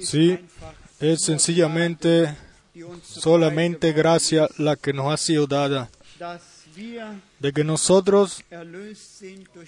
[0.00, 0.38] Sí,
[0.98, 2.36] es sencillamente
[3.02, 5.88] solamente gracia la que nos ha sido dada,
[7.38, 8.42] de que nosotros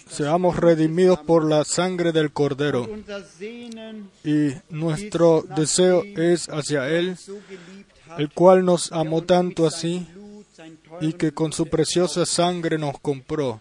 [0.09, 2.89] seamos redimidos por la sangre del Cordero.
[4.25, 7.17] Y nuestro deseo es hacia Él,
[8.19, 10.09] el cual nos amó tanto así
[11.01, 13.61] y que con su preciosa sangre nos compró.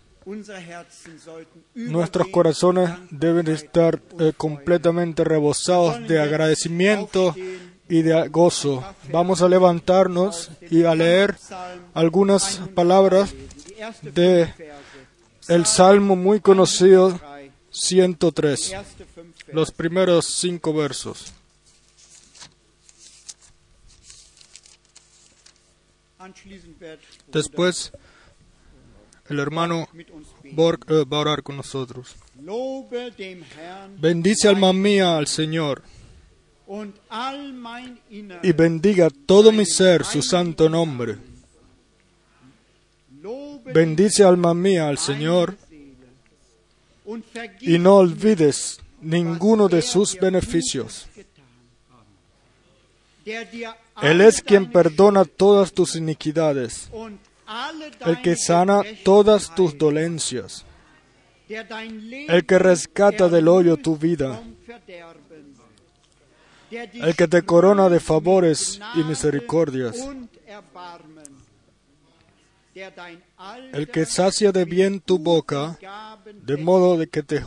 [1.75, 7.35] Nuestros corazones deben estar eh, completamente rebosados de agradecimiento
[7.87, 8.83] y de gozo.
[9.11, 11.35] Vamos a levantarnos y a leer
[11.93, 13.33] algunas palabras
[14.01, 14.53] de
[15.47, 17.19] el salmo muy conocido
[17.71, 18.75] 103,
[19.51, 21.33] los primeros cinco versos.
[27.27, 27.91] Después,
[29.29, 29.87] el hermano
[30.51, 32.15] Borg eh, va a orar con nosotros.
[33.99, 35.83] Bendice alma mía al Señor
[38.43, 41.17] y bendiga todo mi ser su santo nombre.
[43.65, 45.57] Bendice alma mía al Señor
[47.61, 51.07] y no olvides ninguno de sus beneficios.
[54.01, 56.89] Él es quien perdona todas tus iniquidades,
[58.05, 60.65] el que sana todas tus dolencias,
[61.47, 64.41] el que rescata del hoyo tu vida,
[66.71, 70.07] el que te corona de favores y misericordias,
[73.73, 75.79] el que sacia de bien tu boca,
[76.43, 77.43] de modo de que te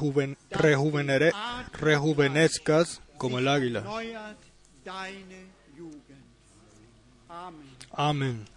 [1.71, 3.85] rejuvenezcas como el águila.
[7.93, 8.52] Amén.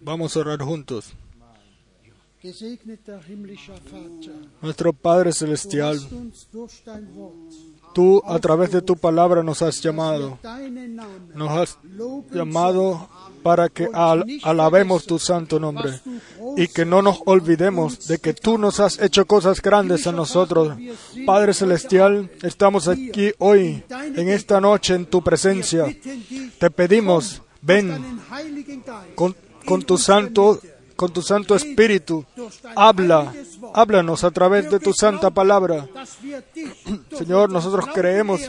[0.00, 1.12] Vamos a orar juntos.
[4.60, 5.98] Nuestro Padre Celestial,
[7.94, 10.38] tú a través de tu palabra nos has llamado.
[11.34, 11.78] Nos has
[12.30, 13.08] llamado
[13.42, 13.88] para que
[14.42, 16.00] alabemos tu santo nombre
[16.56, 20.76] y que no nos olvidemos de que tú nos has hecho cosas grandes a nosotros.
[21.24, 25.86] Padre Celestial, estamos aquí hoy, en esta noche, en tu presencia.
[26.58, 28.20] Te pedimos, ven
[29.14, 30.60] con, tu santo
[30.96, 32.24] con tu Santo Espíritu.
[32.76, 33.32] Habla,
[33.74, 35.88] háblanos a través de tu santa palabra.
[37.18, 38.40] Señor, nosotros creemos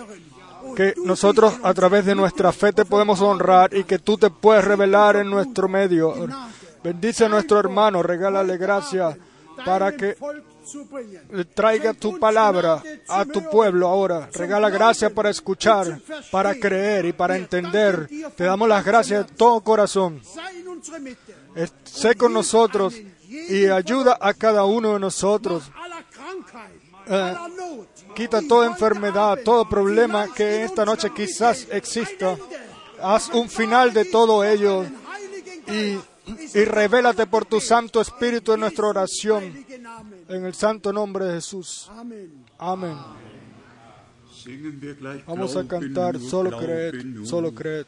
[0.76, 4.64] que nosotros a través de nuestra fe te podemos honrar y que tú te puedes
[4.64, 6.14] revelar en nuestro medio.
[6.84, 9.18] Bendice a nuestro hermano, regálale gracia
[9.66, 10.16] para que
[11.54, 14.30] traiga tu palabra a tu pueblo ahora.
[14.34, 16.00] Regala gracia para escuchar,
[16.32, 18.10] para creer y para entender.
[18.36, 20.22] Te damos las gracias de todo corazón.
[21.84, 22.96] Sé con nosotros
[23.28, 25.72] y ayuda a cada uno de nosotros.
[27.08, 27.36] Eh,
[28.16, 32.38] quita toda enfermedad, todo problema que esta noche quizás exista.
[33.02, 34.86] Haz un final de todo ello
[35.68, 35.98] y,
[36.28, 39.66] y revélate por tu Santo Espíritu en nuestra oración.
[40.28, 41.90] En el santo nombre de Jesús.
[42.58, 42.98] Amén.
[45.26, 47.86] Vamos a cantar, solo creed, solo creed.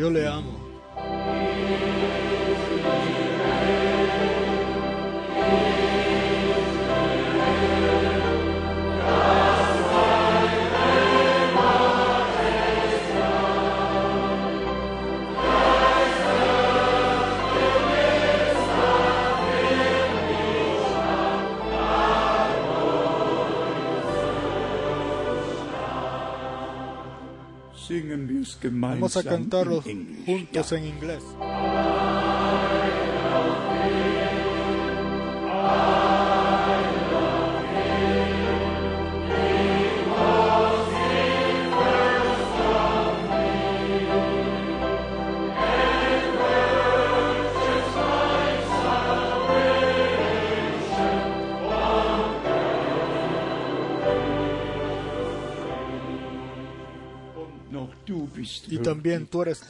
[0.00, 0.49] Yo le amo.
[28.68, 31.22] Vamos a cantarlos juntos en inglés.
[59.00, 59.62] También tú eres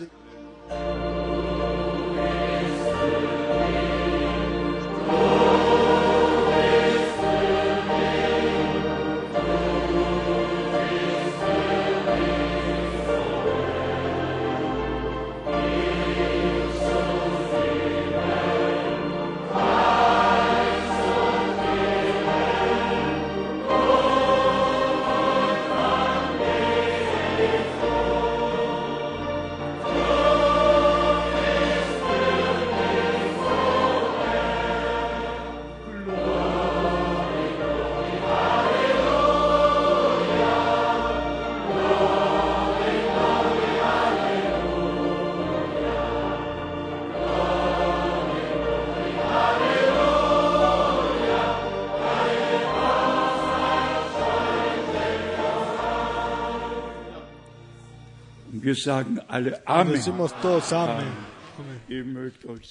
[58.70, 59.92] Y.
[59.92, 61.08] Decimos todos amén.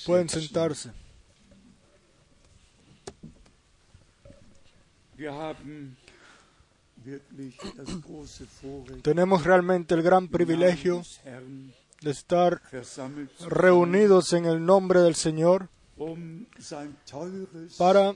[0.06, 0.92] Pueden sentarse.
[9.02, 11.02] Tenemos realmente el gran privilegio
[12.02, 12.62] de estar
[13.48, 16.46] reunidos en el nombre del Señor um
[17.78, 18.16] Para-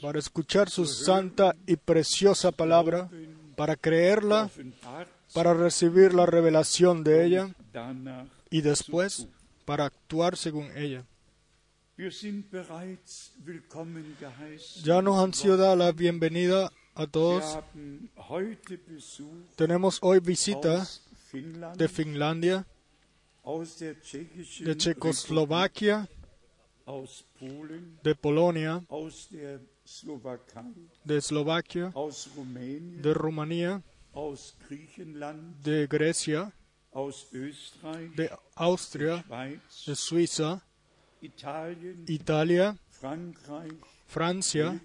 [0.00, 3.08] para escuchar su santa y preciosa palabra,
[3.56, 4.50] para creerla,
[5.34, 7.54] para recibir la revelación de ella
[8.50, 9.26] y después
[9.64, 11.04] para actuar según ella.
[14.82, 17.58] Ya nos han sido dada la bienvenida a todos.
[19.56, 20.86] Tenemos hoy visita
[21.76, 22.64] de Finlandia,
[24.60, 26.08] de Checoslovaquia,
[28.04, 28.84] de Polonia,
[31.04, 31.92] de Eslovaquia,
[33.02, 33.82] de Rumanía,
[35.62, 36.52] de Grecia,
[38.16, 39.24] de Austria,
[39.86, 40.62] de Suiza,
[42.06, 42.76] Italia,
[44.06, 44.80] Francia,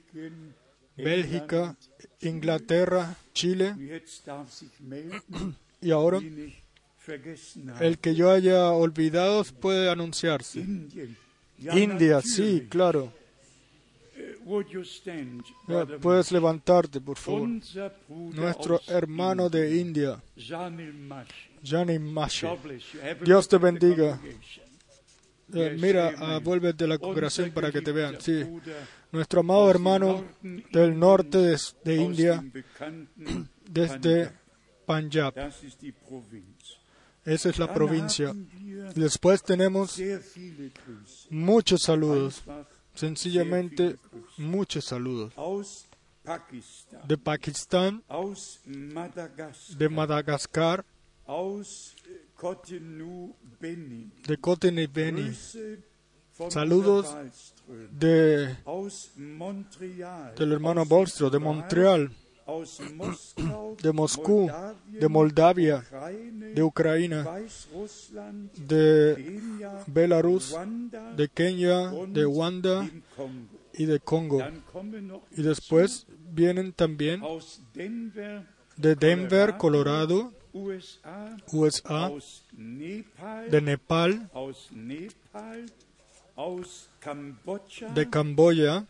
[0.98, 1.78] Bélgica.
[2.22, 3.76] Inglaterra, Chile
[5.82, 6.20] y ahora
[7.80, 10.66] el que yo haya olvidado puede anunciarse.
[11.58, 13.12] India, sí, claro.
[16.02, 17.50] Puedes levantarte, por favor.
[18.08, 21.50] Nuestro hermano de India, Janil Mash.
[21.64, 22.48] Jani Mashe.
[22.48, 23.00] God bless you.
[23.02, 24.20] Have a Dios te bendiga.
[25.52, 28.18] Eh, mira, ah, vuélvete la Unser congregación para que te vean.
[28.20, 28.46] Sí,
[29.12, 30.24] nuestro amado hermano
[30.72, 32.44] del norte de, de India,
[33.70, 34.32] desde
[34.86, 35.34] Punjab.
[37.26, 38.34] Esa es la provincia.
[38.96, 40.00] Después tenemos
[41.30, 42.44] muchos saludos,
[43.00, 43.96] sencillamente
[44.38, 45.34] muchos saludos.
[47.08, 48.04] De Pakistán,
[49.78, 50.86] de Madagascar,
[54.28, 55.34] de Cotonou Beni,
[56.50, 57.14] Saludos
[57.92, 58.56] de,
[60.38, 62.12] del hermano Bolstro, de Montreal,
[63.84, 64.50] de Moscú,
[64.88, 65.84] de Moldavia,
[66.56, 67.26] de Ucrania,
[68.68, 69.40] de
[69.88, 70.56] Belarus,
[71.16, 72.90] de Kenia, de Wanda
[73.74, 74.42] y de Congo.
[75.38, 77.22] Y después vienen también
[78.78, 80.32] de Denver, Colorado,
[81.52, 82.12] USA,
[83.50, 84.30] de Nepal,
[87.96, 88.86] de Camboya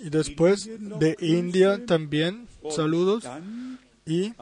[0.00, 3.24] y después de India también saludos
[4.06, 4.32] y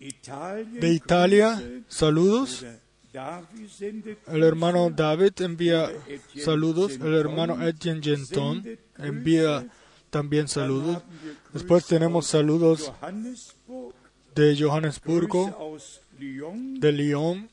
[0.00, 2.64] de Italia saludos.
[3.12, 4.90] El hermano.
[4.90, 5.90] David envía
[6.36, 8.64] saludos, el hermano Etienne Genton
[8.98, 9.66] envía
[10.10, 11.02] también saludos.
[11.52, 12.92] Después tenemos saludos
[14.34, 15.76] de Johannesburgo,
[16.18, 17.50] de Lyon,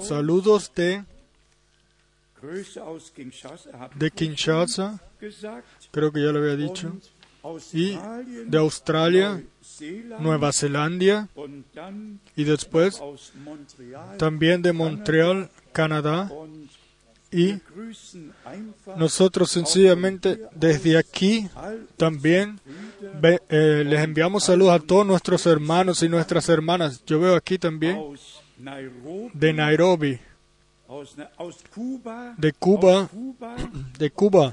[0.00, 1.04] saludos de,
[3.94, 5.00] de ich vorhin Kinshasa,
[5.92, 6.92] creo que ya lo había dicho,
[7.72, 7.96] y
[8.48, 9.42] de Australia,
[10.18, 11.28] Nueva Zelanda
[12.34, 13.00] y después
[14.18, 16.30] también de Montreal, Canadá.
[17.32, 17.60] Y
[18.96, 21.48] nosotros sencillamente desde aquí
[21.96, 22.58] también
[23.20, 27.02] ve- eh, les enviamos saludos a todos nuestros hermanos y nuestras hermanas.
[27.04, 27.98] Yo veo aquí también
[29.34, 30.18] de Nairobi,
[32.38, 33.10] de Cuba,
[33.98, 34.52] de Cuba.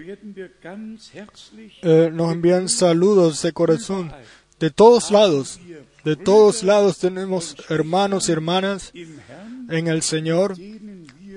[1.82, 4.12] Eh, nos envían saludos de corazón
[4.60, 5.60] de todos lados.
[6.04, 10.56] De todos lados tenemos hermanos y hermanas en el Señor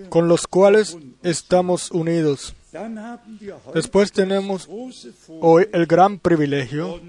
[0.09, 2.55] con los cuales estamos unidos.
[3.75, 4.69] Después tenemos
[5.41, 7.01] hoy el gran privilegio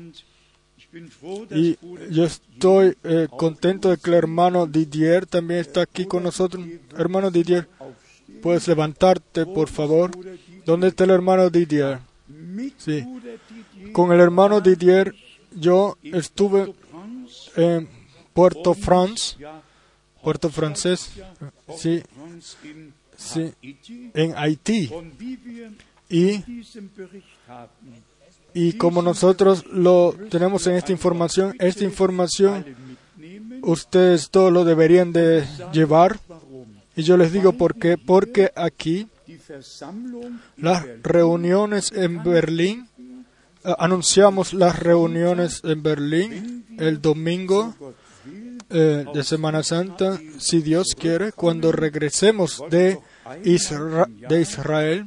[1.52, 1.78] y
[2.10, 6.66] yo estoy eh, contento de que el hermano Didier también está aquí con nosotros.
[6.98, 7.68] Hermano Didier,
[8.42, 10.12] puedes levantarte, por favor.
[10.66, 12.00] ¿Dónde está el hermano Didier?
[12.78, 13.06] Sí.
[13.92, 15.14] Con el hermano Didier
[15.52, 16.74] yo estuve
[17.56, 17.90] en
[18.34, 19.36] Puerto France,
[20.22, 21.12] Puerto Francés,
[21.76, 22.04] sí,
[23.18, 23.54] sí,
[24.14, 24.92] en Haití.
[26.10, 26.44] Y.
[28.60, 32.66] y como nosotros lo tenemos en esta información, esta información
[33.62, 36.20] ustedes todos lo deberían de llevar.
[36.96, 38.00] Y yo les digo por qué.
[38.00, 39.08] Porque aquí
[40.58, 42.90] las reuniones en Berlín,
[43.64, 47.76] eh, anunciamos las reuniones en Berlín el domingo
[48.72, 53.00] eh, de Semana Santa, si Dios quiere, cuando regresemos de
[53.46, 55.06] Israel.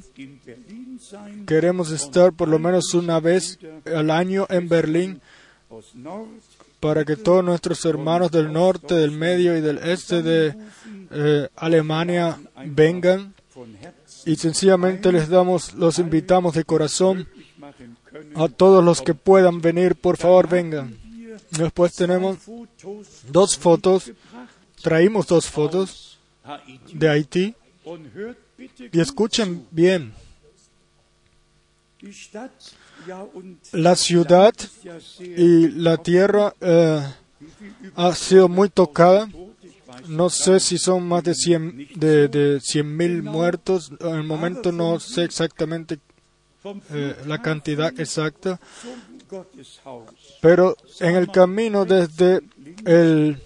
[1.46, 5.20] Queremos estar por lo menos una vez al año en Berlín
[6.80, 10.54] para que todos nuestros hermanos del norte, del medio y del este de
[11.10, 13.34] eh, Alemania vengan
[14.24, 17.28] y sencillamente les damos, los invitamos de corazón
[18.34, 20.96] a todos los que puedan venir, por favor vengan.
[21.50, 22.38] Después tenemos
[23.28, 24.12] dos fotos,
[24.82, 26.18] traímos dos fotos
[26.92, 27.54] de Haití.
[28.92, 30.28] Y escuchen bien, die Stadt, ja
[31.60, 31.88] und
[33.72, 34.54] la ciudad
[35.18, 37.02] y la tierra eh,
[37.94, 39.28] ha sido muy tocada.
[40.08, 43.92] No sé si son más de 100 de, de 100.000 muertos.
[44.00, 45.98] En el momento no sé exactamente
[46.64, 48.60] eh, la cantidad exacta,
[50.42, 52.42] pero en el camino desde
[52.84, 53.42] el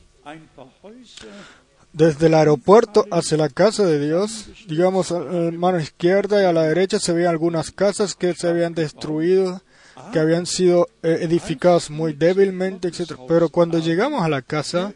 [1.95, 6.53] desde el aeropuerto hacia la casa de Dios, digamos a la mano izquierda y a
[6.53, 9.63] la derecha se veían algunas casas que se habían destruido,
[10.13, 13.15] que habían sido eh, edificadas muy débilmente, etc.
[13.29, 14.93] Pero cuando llegamos a la casa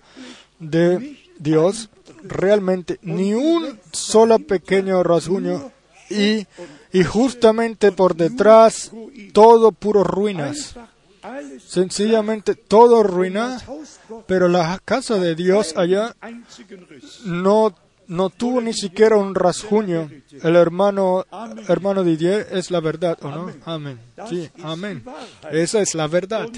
[0.58, 1.88] de Dios,
[2.24, 5.70] realmente ni un solo pequeño rasguño
[6.10, 6.48] y,
[6.92, 8.90] y justamente por detrás
[9.32, 10.74] todo puro ruinas.
[11.64, 13.58] Sencillamente todo ruina,
[14.26, 16.14] pero la casa de Dios allá
[17.24, 17.74] no,
[18.06, 20.10] no tuvo ni siquiera un rasguño.
[20.42, 21.26] El hermano,
[21.68, 23.52] hermano Didier es la verdad, ¿o no?
[23.64, 23.98] Amén.
[24.28, 25.04] Sí, amén.
[25.50, 26.48] Esa es la verdad.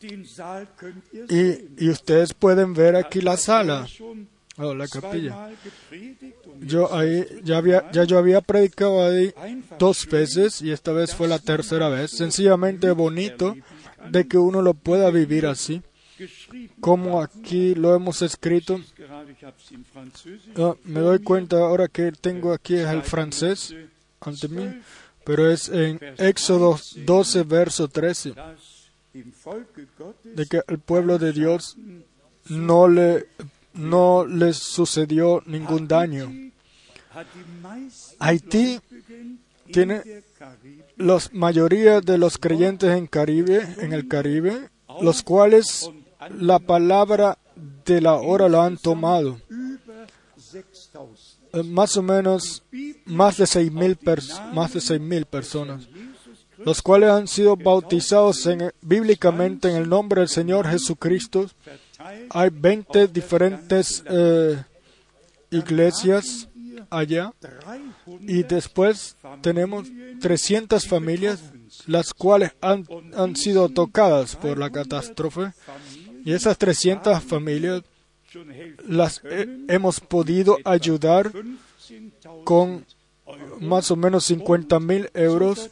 [0.00, 5.50] Y, y ustedes pueden ver aquí la sala, Schon o la capilla.
[6.60, 9.34] Yo ahí, ya, había, ya yo había predicado ahí
[9.78, 12.12] dos veces y esta vez fue la tercera vez.
[12.12, 13.56] Sencillamente bonito
[14.10, 15.82] de que uno lo pueda vivir así,
[16.80, 18.80] como aquí lo hemos escrito.
[20.56, 23.74] Ah, me doy cuenta ahora que tengo aquí el francés
[24.20, 24.80] ante mí,
[25.24, 28.74] pero es en Éxodo 12, verso 13, dass
[29.14, 31.76] dem Volke Gottes de que el pueblo de Dios
[32.48, 33.26] no le,
[33.74, 36.32] no les sucedió ningún daño.
[38.18, 38.80] Haití
[39.72, 40.02] tiene
[40.96, 44.70] la mayoría de los creyentes en Caribe, en el Caribe,
[45.00, 45.90] los cuales
[46.38, 47.38] la palabra
[47.84, 49.38] de la hora lo han tomado.
[50.36, 51.08] 6000.
[51.52, 52.62] Eh, Más o menos
[53.06, 55.88] más de seis mil personas.
[56.58, 61.46] Los cuales han sido bautizados en- bíblicamente en el nombre del Señor Jesucristo.
[62.30, 64.62] Hay 20 diferentes eh,
[65.50, 66.48] iglesias
[66.90, 69.88] allá 300 y después tenemos
[70.20, 71.40] 300 familias
[71.86, 75.52] las cuales han, han sido tocadas por la catástrofe
[76.24, 77.82] y esas 300 familias
[78.88, 82.84] las he- hemos podido ayudar 15.000 con
[83.60, 85.70] más o menos 50 mil euros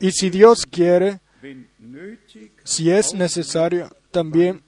[0.00, 1.20] y si Dios quiere,
[2.64, 4.62] si es necesario, también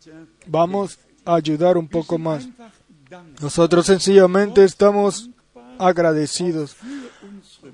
[0.46, 2.48] vamos a ayudar un poco más.
[3.40, 5.30] Nosotros sencillamente estamos
[5.78, 6.76] agradecidos,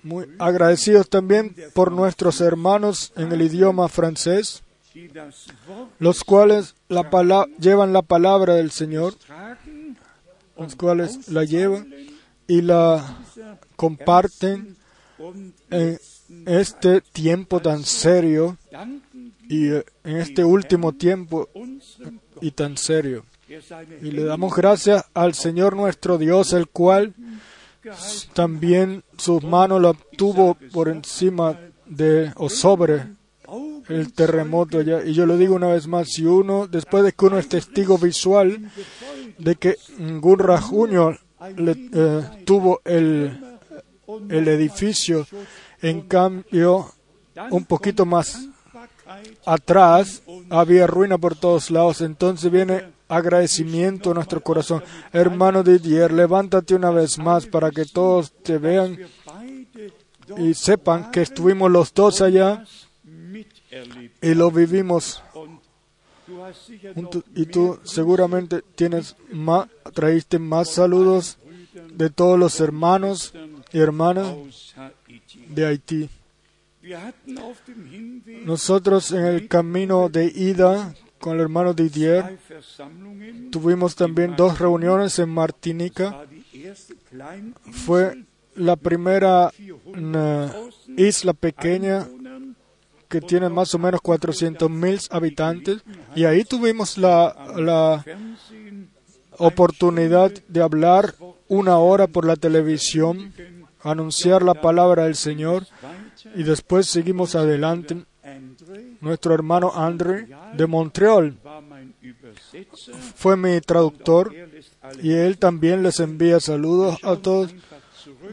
[0.03, 4.63] muy agradecidos también por nuestros hermanos en el idioma francés,
[5.99, 9.15] los cuales la pala- llevan la palabra del Señor,
[10.59, 11.93] los cuales la llevan
[12.47, 13.19] y la
[13.77, 14.77] comparten
[15.71, 15.99] en
[16.47, 18.57] este tiempo tan serio
[19.49, 21.49] y eh, en este último tiempo
[22.41, 23.25] y tan serio.
[24.03, 27.15] Y le damos gracias al Señor nuestro Dios, el cual
[28.33, 33.07] también sus manos la tuvo por encima de o sobre
[33.89, 35.05] el terremoto allá.
[35.05, 37.99] Y yo lo digo una vez más, si uno, después de que uno es testigo
[37.99, 38.71] visual
[39.39, 41.19] de que Gunra Junior
[41.57, 43.59] eh, tuvo el,
[44.29, 45.27] el edificio,
[45.83, 46.93] en cambio,
[47.51, 48.49] un poquito más
[49.45, 54.83] atrás había ruina por todos lados, entonces viene agradecimiento a nuestro corazón.
[55.13, 58.99] Hermano Didier, levántate una vez más para que todos te vean
[60.37, 62.65] y sepan que estuvimos los dos allá
[64.23, 65.23] y lo vivimos.
[67.35, 69.69] Y tú seguramente tienes más,
[70.41, 71.39] más saludos
[71.93, 73.35] de todos los hermanos
[73.73, 74.35] y hermanas
[75.49, 76.09] de Haití.
[78.45, 82.39] Nosotros en el camino de ida con el hermano Didier
[83.51, 86.27] tuvimos también dos reuniones en Martinica.
[87.73, 89.51] Fue la primera
[89.87, 90.55] una
[90.99, 92.07] isla pequeña
[93.09, 95.83] que tiene más o menos 400 mil habitantes
[96.15, 98.05] y ahí tuvimos la, la
[99.39, 101.15] oportunidad de hablar
[101.49, 103.33] una hora por la televisión,
[103.81, 105.67] anunciar la palabra del Señor
[106.35, 108.05] y después seguimos adelante.
[109.05, 111.37] Nuestro hermano André de Montreal
[113.15, 114.35] fue mi traductor
[115.03, 117.55] y él también les envía saludos a todos.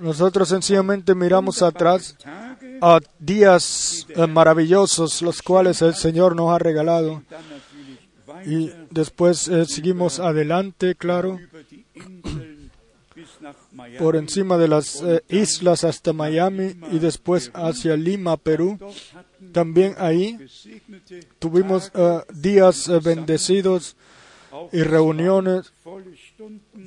[0.01, 2.16] Nosotros sencillamente miramos atrás
[2.82, 7.22] a días eh, maravillosos los cuales el Señor nos ha regalado
[8.46, 11.38] y después eh, seguimos adelante, claro,
[14.00, 18.80] por encima de las eh, islas hasta Miami y después hacia Lima, Perú.
[19.51, 20.38] También ahí
[21.39, 23.96] tuvimos eh, días eh, bendecidos
[24.72, 25.72] y reuniones.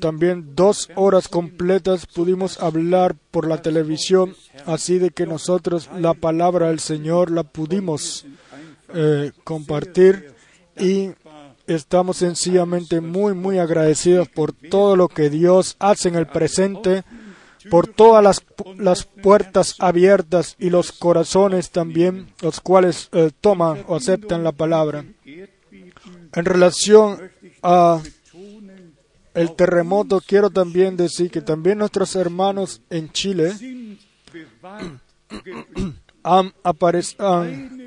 [0.00, 4.34] También dos horas completas pudimos hablar por la televisión,
[4.66, 8.26] así de que nosotros la palabra del Señor la pudimos
[9.44, 10.32] compartir
[10.78, 11.10] y
[11.66, 17.04] estamos sencillamente muy, muy agradecidos por todo lo que Dios hace en el presente,
[17.70, 18.44] por todas las,
[18.76, 25.04] las puertas abiertas y los corazones también, los cuales eh, toman o aceptan la palabra.
[25.24, 27.30] En relación
[27.62, 28.02] a
[29.34, 33.52] el terremoto, quiero también decir que también nuestros hermanos en Chile
[36.22, 36.52] han,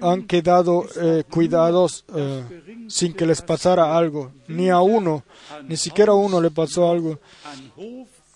[0.02, 2.44] han, quedado eh, cuidados eh,
[2.88, 4.34] sin que les pasara algo.
[4.48, 5.24] Ni a uno,
[5.63, 7.20] ni siquiera a uno le pasó algo.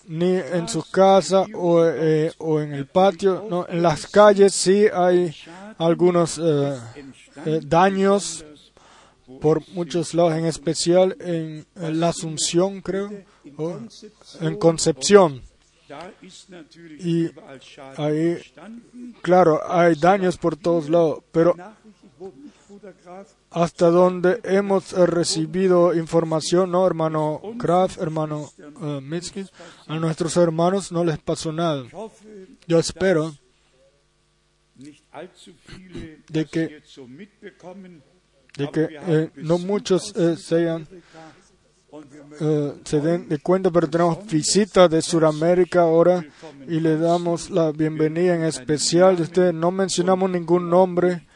[0.08, 3.46] Ni en su casa o, eh, o en el patio.
[3.48, 5.34] No, en las calles sí hay
[5.78, 6.40] algunos
[7.62, 8.44] daños
[9.40, 13.10] por muchos lados, en especial en, la Asunción, creo,
[13.56, 13.78] o
[14.40, 15.42] en Concepción
[17.00, 17.30] y
[17.96, 18.38] ahí,
[19.20, 21.54] claro, hay daños por todos lados, pero
[23.50, 29.00] hasta donde hemos recibido información, ¿no, hermano Kraft, hermano uh,
[29.86, 31.84] A nuestros hermanos no les pasó nada.
[32.66, 33.34] Yo espero
[36.28, 36.82] de que,
[38.56, 40.36] de que eh, no muchos eh,
[42.40, 46.24] eh, se den de cuenta, pero tenemos visita de Sudamérica ahora
[46.66, 49.54] y le damos la bienvenida en especial de ustedes.
[49.54, 51.26] No mencionamos ningún nombre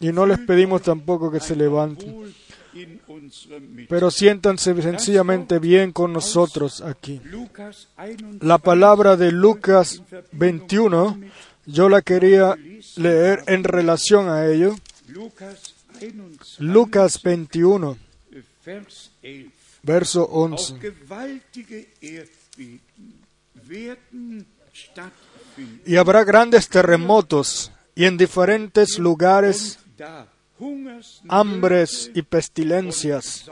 [0.00, 2.34] y no les pedimos tampoco que se levanten.
[3.88, 7.20] Pero siéntanse sencillamente bien con nosotros aquí.
[8.40, 11.20] La palabra de Lucas 21,
[11.64, 12.56] yo la quería
[12.96, 14.74] leer en relación a ello.
[16.58, 17.96] Lucas 21
[19.82, 20.74] verso 11.
[25.86, 29.78] Y habrá grandes terremotos y en diferentes lugares
[31.28, 33.50] hambres y pestilencias.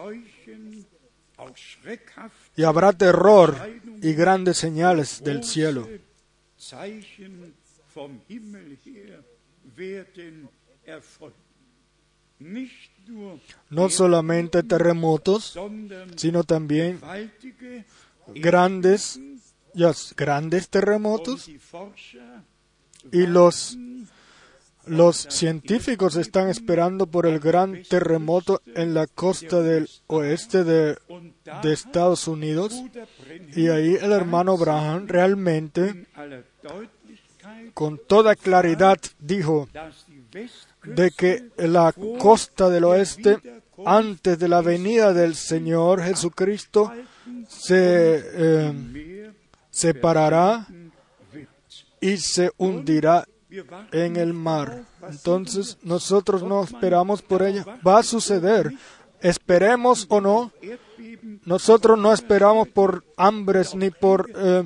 [2.56, 3.56] Y habrá terror
[4.00, 5.88] y grandes señales del cielo.
[13.70, 15.58] No solamente terremotos,
[16.16, 17.00] sino también
[18.28, 19.20] grandes,
[20.16, 21.50] grandes terremotos
[23.12, 23.76] y los
[24.86, 30.98] Los científicos están esperando por el gran terremoto en la costa del oeste de,
[31.64, 32.82] Estados Unidos
[33.54, 36.06] y ahí el hermano Braham realmente
[37.72, 39.68] con toda claridad dijo
[40.84, 43.38] de que la costa del oeste
[43.84, 46.92] antes de la venida del Señor Jesucristo
[47.48, 49.32] se eh,
[49.70, 50.66] separará
[52.00, 53.26] y se hundirá
[53.92, 54.84] en el mar.
[55.08, 57.64] Entonces nosotros no esperamos por ella.
[57.86, 58.72] Va a suceder.
[59.20, 60.52] Esperemos o no.
[61.44, 64.62] Nosotros no esperamos por hambres, ni por eh,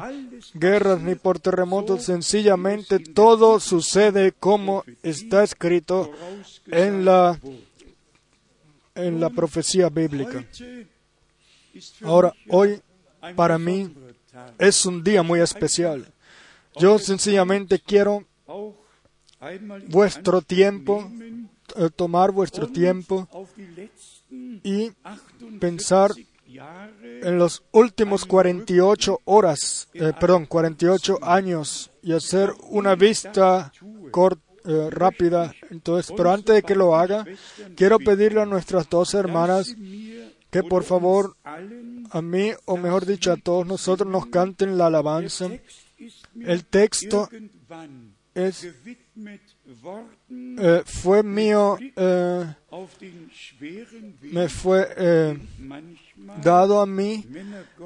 [0.54, 2.04] guerras, ni por terremotos.
[2.04, 6.10] Sencillamente todo sucede como está escrito
[6.66, 7.38] en la,
[8.94, 10.44] en la profecía bíblica.
[12.02, 12.80] Ahora, hoy
[13.36, 13.92] para mí
[14.58, 16.12] es un día muy especial.
[16.76, 18.24] Yo sencillamente quiero
[19.88, 21.10] vuestro tiempo,
[21.76, 23.28] eh, tomar vuestro tiempo
[24.62, 24.90] y
[25.60, 26.12] pensar
[27.22, 33.72] en los últimos 48 horas, eh, perdón, 48 años y hacer una vista
[34.10, 35.54] corta, eh, rápida.
[35.70, 37.24] Entonces, pero antes de que lo haga,
[37.74, 39.74] quiero pedirle a nuestras dos hermanas
[40.50, 45.48] que por favor a mí, o mejor dicho a todos nosotros, nos canten la alabanza.
[46.40, 47.30] El texto
[48.34, 48.68] es,
[50.30, 52.54] eh, fue mío, eh,
[54.22, 55.38] me fue eh,
[56.42, 57.24] dado a mí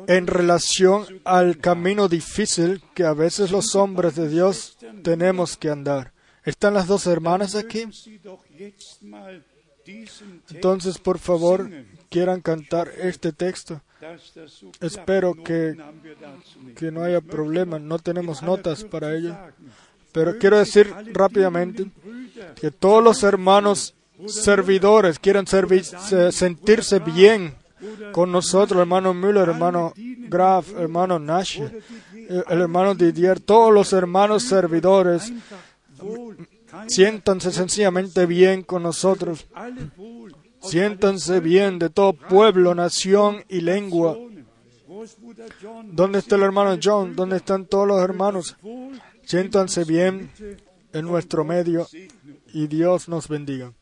[0.07, 6.13] en relación al camino difícil que a veces los hombres de Dios tenemos que andar.
[6.45, 7.85] ¿Están las dos hermanas aquí?
[10.51, 11.71] Entonces, por favor,
[12.11, 13.81] quieran cantar este texto.
[14.81, 15.77] Espero que,
[16.77, 17.79] que no haya problema.
[17.79, 19.37] No tenemos notas para ello.
[20.13, 21.87] Pero quiero decir rápidamente
[22.61, 23.95] que todos los hermanos
[24.27, 27.55] servidores quieren sentirse bien
[28.13, 34.45] con nosotros, hermano Müller, hermano Graf, hermano Nash, eh, el hermano Didier, todos los hermanos
[34.45, 35.33] servidores,
[36.87, 39.47] siéntanse sencillamente bien con nosotros.
[40.63, 44.17] Siéntanse bien de todo pueblo, nación y lengua.
[45.87, 47.17] ¿Dónde está el hermano John?
[47.17, 48.57] ¿Dónde están todos los hermanos?
[49.33, 50.31] Siéntanse bien
[50.93, 51.87] en nuestro medio
[52.53, 53.73] y Dios nos bendiga.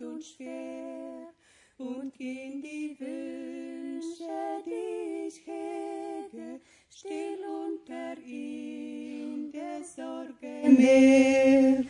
[0.00, 1.34] und schwer
[1.78, 6.60] und gehen die Wünsche, die ich hege,
[6.98, 11.84] still unter in der Sorge mehr.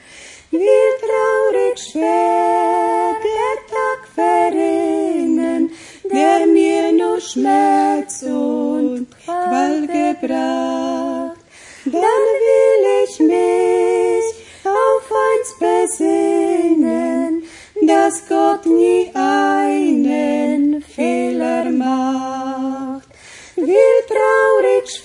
[0.51, 5.71] Wie traurig schwer der Tag verrinnen,
[6.12, 11.40] der mir nur Schmerz und Qual gebracht.
[11.85, 14.27] Dann will ich mich
[14.64, 17.45] auf eins besinnen,
[17.83, 22.25] dass Gott nie einen Fehler macht.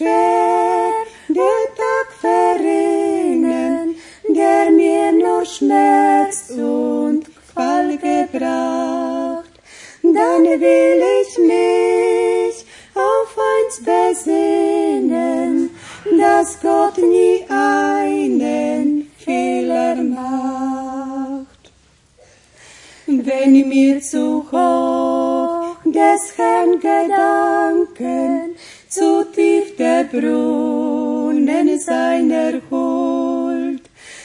[0.01, 0.91] Schwer
[1.27, 3.95] der Tag verrinnen,
[4.27, 9.53] der mir nur Schmerz und Qual gebracht.
[10.01, 15.69] Dann will ich mich auf eins besinnen,
[16.19, 21.71] dass Gott nie einen Fehler macht.
[23.05, 28.55] Wenn mir zu hoch des Herrn Gedanken,
[28.87, 33.81] zu tief der Brunnen seiner Huld,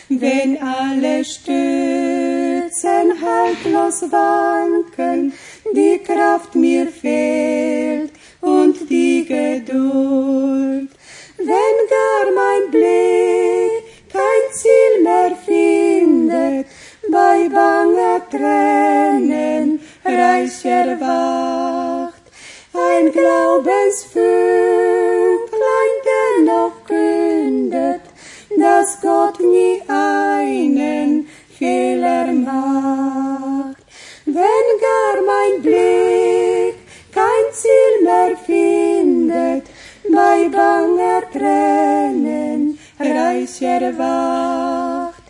[0.08, 5.32] wenn alle Stützen haltlos wanken,
[5.74, 10.90] die Kraft mir fehlt und die Geduld,
[11.38, 16.66] wenn gar mein Blick kein Ziel mehr findet,
[17.10, 22.22] bei banger Tränen reich erwacht,
[22.72, 25.05] ein Glaubensfünklein
[29.00, 31.26] Gott nie einen
[31.58, 33.76] Fehler macht.
[34.24, 36.74] Wenn gar mein Blick
[37.12, 39.66] kein Ziel mehr findet,
[40.12, 45.22] bei banger Tränen reich erwacht,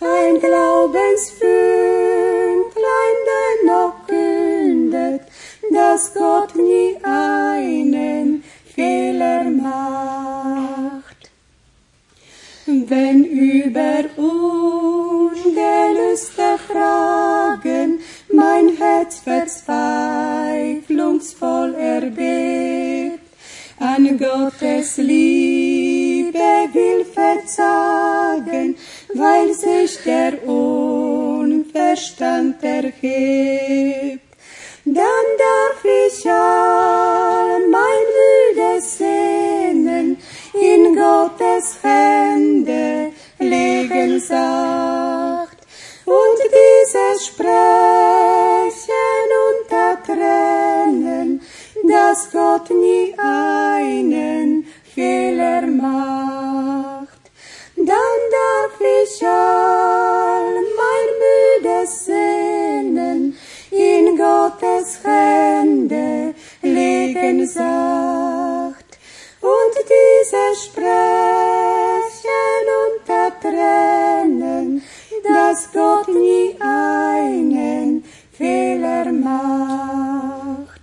[0.00, 5.22] ein Glaubensfünklein dennoch kündet,
[5.72, 8.42] dass Gott nie einen
[8.74, 10.13] Fehler macht.
[12.86, 23.20] Wenn über ungerechte fragen, mein Herz verzweiflungsvoll erbebt.
[23.78, 28.76] An Gottes Liebe will verzagen,
[29.14, 34.20] weil sich der Unverstand erhebt.
[34.84, 38.04] Dann darf ich all mein
[38.54, 39.53] müdes Sehnen
[40.54, 45.58] in Gottes Hände legen sacht.
[46.04, 47.50] Und dieses Sprechen
[49.50, 51.40] unter Tränen,
[51.88, 57.08] dass Gott nie einen Fehler macht.
[57.76, 63.36] Dann darf ich all mein müdes Sehnen
[63.70, 68.33] in Gottes Hände legen sacht.
[70.54, 70.94] Sprechen
[72.86, 74.82] unter Tränen,
[75.22, 80.80] dass Gott nie einen Fehler macht.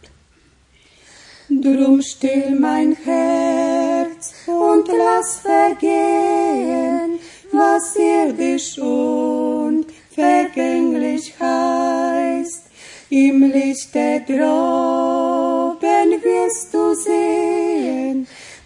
[1.49, 7.19] Drum still mein Herz und lass vergehen,
[7.51, 12.63] was irdisch und vergänglich heißt.
[13.09, 17.70] Im Lichte droben wirst du sehen,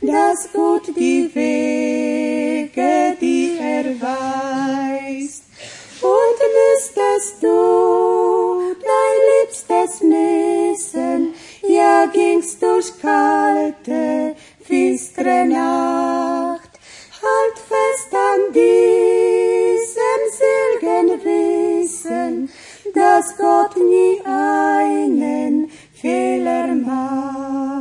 [0.06, 5.44] dass Gott die Wege, die er weist.
[6.02, 11.34] Und müsstest du dein Liebstes missen,
[11.68, 16.70] ja gingst durch kalte, finstere Nacht.
[17.22, 22.50] Halt fest an diesem selgen Wissen,
[22.94, 27.75] dass Gott nie einen Fehler macht.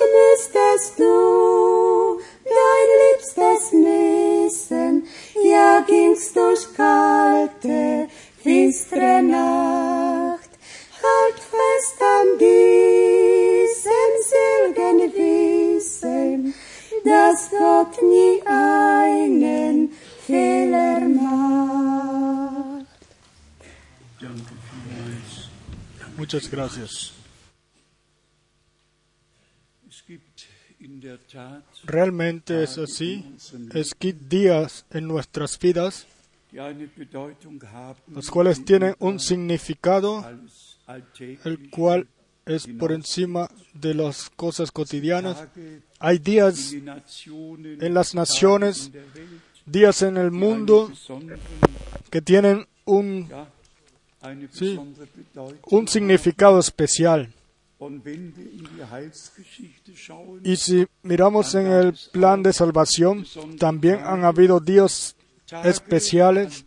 [0.00, 5.06] Müsstest du dein Liebstes missen,
[5.44, 8.08] ja gingst durch kalte,
[8.42, 10.50] finstere Nacht.
[11.02, 16.54] Halt fest an diesem selgen Wissen,
[17.04, 19.92] dass Gott nie einen
[20.26, 22.86] Fehler macht.
[24.20, 25.48] Danke vielmals.
[26.16, 27.19] Muchas gracias.
[31.84, 33.34] Realmente es así.
[33.74, 36.06] Es gibt días en nuestras vidas
[38.08, 40.24] los cuales tienen un significado
[41.44, 42.08] el cual
[42.44, 45.46] es por encima de las cosas cotidianas.
[45.98, 48.90] Hay días en las naciones,
[49.64, 50.90] días en el mundo
[52.10, 53.30] que tienen un,
[55.70, 57.32] un significado especial.
[60.44, 63.24] Y si miramos en el plan de salvación,
[63.58, 65.16] también han habido días
[65.64, 66.64] especiales,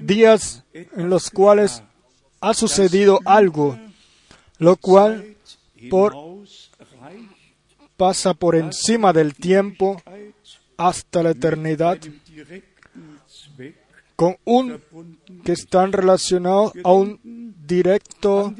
[0.00, 1.82] días en los cuales
[2.40, 3.78] ha sucedido algo,
[4.58, 5.36] lo cual
[5.90, 6.14] por-
[7.96, 10.00] pasa por encima del tiempo
[10.76, 11.98] hasta la eternidad
[14.16, 14.80] con un
[15.44, 17.18] que están relacionados a un
[17.66, 18.54] directo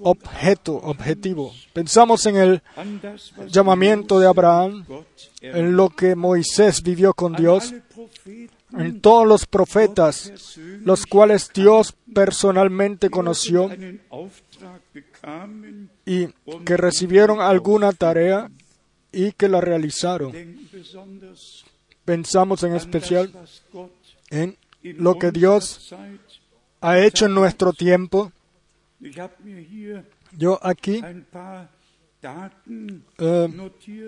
[0.00, 1.52] objeto, objetivo.
[1.72, 2.62] Pensamos en el
[3.48, 4.86] llamamiento de Abraham,
[5.40, 7.74] en lo que Moisés vivió con Dios,
[8.72, 13.70] en todos los profetas, los cuales Dios personalmente conoció
[16.06, 16.26] y
[16.64, 18.50] que recibieron alguna tarea
[19.12, 20.32] y que la realizaron.
[22.04, 23.32] Pensamos en especial
[24.30, 25.94] en lo que Dios
[26.80, 28.32] ha hecho en nuestro tiempo.
[30.32, 31.02] Yo aquí
[33.18, 33.48] eh,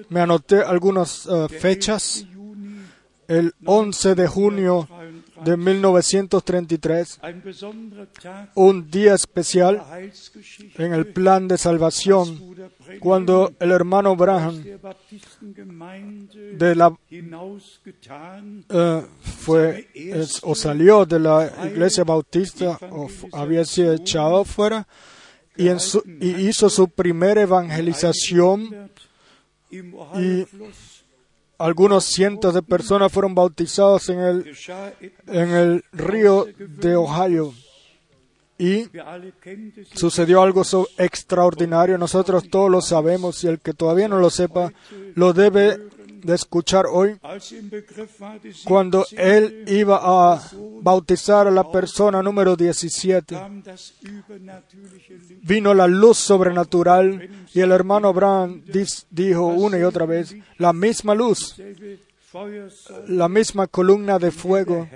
[0.09, 2.25] me anoté algunas eh, fechas.
[2.25, 2.35] 11.
[2.35, 2.83] Juni
[3.29, 4.89] El 11 de junio
[5.45, 9.81] de 1933, ein besonderer Tag un día especial
[10.79, 12.39] en el plan de salvación,
[13.01, 16.95] cuando el hermano Baptistengemeinde de la,
[18.69, 19.03] eh,
[19.41, 24.87] fue es- o salió de la iglesia bautista o había sido echado fuera
[25.57, 28.91] y, en su- y hizo su primera evangelización.
[29.73, 31.02] Ohio-Fluss
[31.63, 34.57] Algunos cientos de personas fueron bautizados en el,
[35.29, 37.53] en el río de Ohio.
[38.59, 38.85] Y
[39.95, 41.99] sucedió algo so- extraordinario.
[41.99, 44.73] Nosotros todos lo sabemos y el que todavía no lo sepa
[45.15, 45.79] lo debe
[46.23, 47.19] de escuchar hoy.
[48.65, 49.37] Cuando 17.
[49.37, 50.41] él iba a
[50.81, 55.41] bautizar a la persona número 17, kam das übernatürliche Licht.
[55.43, 60.73] vino la luz sobrenatural y el hermano Abraham dis- dijo una y otra vez, la
[60.73, 61.55] misma luz,
[63.09, 64.89] la misma columna de fuego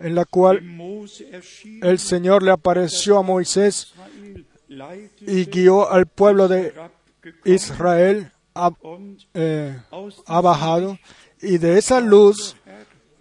[0.00, 0.60] en la cual
[1.82, 3.92] el Señor le apareció a Moisés
[5.20, 6.72] y guió al pueblo de
[7.44, 8.70] Israel, ha,
[9.34, 9.78] eh,
[10.26, 10.98] ha bajado,
[11.40, 12.56] y de esa luz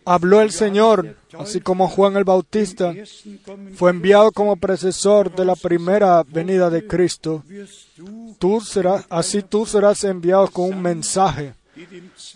[0.08, 2.94] habló el Señor, así como Juan el Bautista
[3.76, 7.44] fue enviado como precesor de la primera venida de Cristo.
[8.40, 11.54] Tú serás, así tú serás enviado con un mensaje,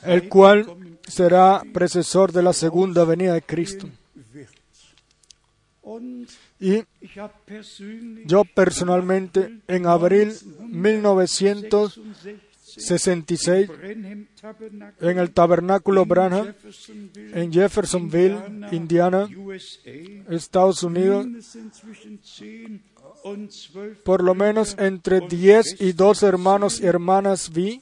[0.03, 0.67] el cual
[1.07, 3.87] será precesor de la segunda venida de Cristo.
[6.59, 6.83] Y
[8.25, 10.33] yo personalmente, en abril
[12.77, 13.69] 1966,
[15.01, 16.53] en el tabernáculo Branham,
[17.33, 18.37] en Jeffersonville,
[18.71, 19.27] Indiana,
[20.29, 21.27] Estados Unidos,
[24.03, 27.81] por lo menos entre 10 y 12 hermanos y hermanas vi,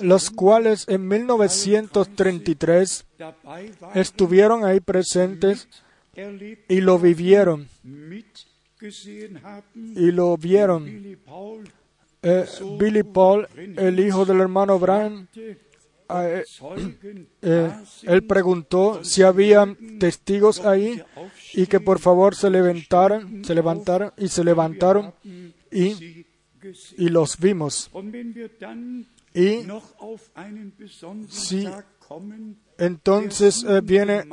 [0.00, 3.04] los cuales en 1933
[3.94, 5.68] estuvieron ahí presentes
[6.68, 7.68] y lo vivieron
[9.74, 11.18] y lo vieron.
[12.22, 12.46] Eh,
[12.78, 16.44] Billy Paul, el hijo del hermano Brown, eh,
[17.42, 17.70] eh,
[18.04, 21.02] él preguntó si había testigos ahí
[21.54, 25.12] y que por favor se levantaran, se levantaran y se levantaron
[25.70, 26.24] y,
[26.96, 27.90] y los vimos.
[29.34, 29.66] Y
[31.28, 31.68] si
[32.78, 34.24] entonces viene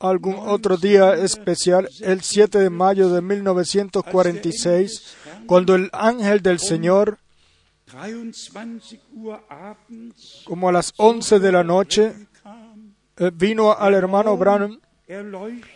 [0.00, 7.18] algún otro día especial, el 7 de mayo de 1946, cuando el ángel del Señor,
[10.44, 12.14] como a las 11 de la noche,
[13.18, 14.80] eh, vino al hermano Branham,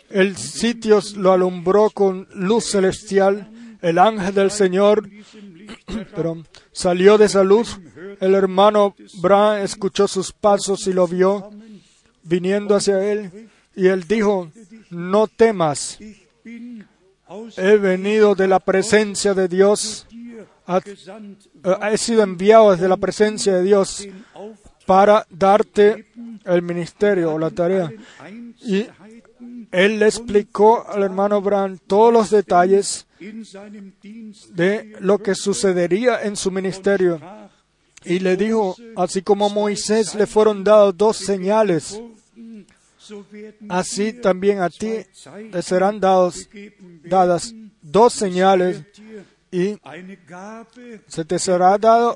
[0.09, 5.07] el sitio lo alumbró con luz celestial, el ángel del Señor
[6.15, 7.79] pero salió de esa luz,
[8.19, 11.51] el hermano Branham escuchó sus pasos y lo vio
[12.23, 14.51] viniendo hacia él y él dijo,
[14.89, 15.99] no temas,
[17.57, 20.07] he venido de la presencia de Dios,
[21.91, 24.07] he sido enviado desde la presencia de Dios
[24.85, 26.07] para darte
[26.45, 27.91] el ministerio o la tarea.
[28.61, 28.85] Y
[29.71, 33.07] él le explicó al hermano Brand todos los detalles
[34.53, 37.19] de lo que sucedería en su ministerio.
[38.03, 41.99] Y le dijo, así como Moisés le fueron dados dos señales,
[43.69, 45.05] así también a ti
[45.51, 46.49] te serán dados,
[47.03, 48.83] dadas dos señales
[49.51, 49.77] y
[51.07, 52.15] se te será dado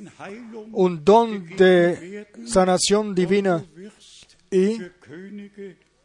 [0.71, 3.63] un don de sanación divina
[4.51, 4.81] y,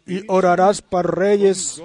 [0.06, 1.82] y orarás para reyes,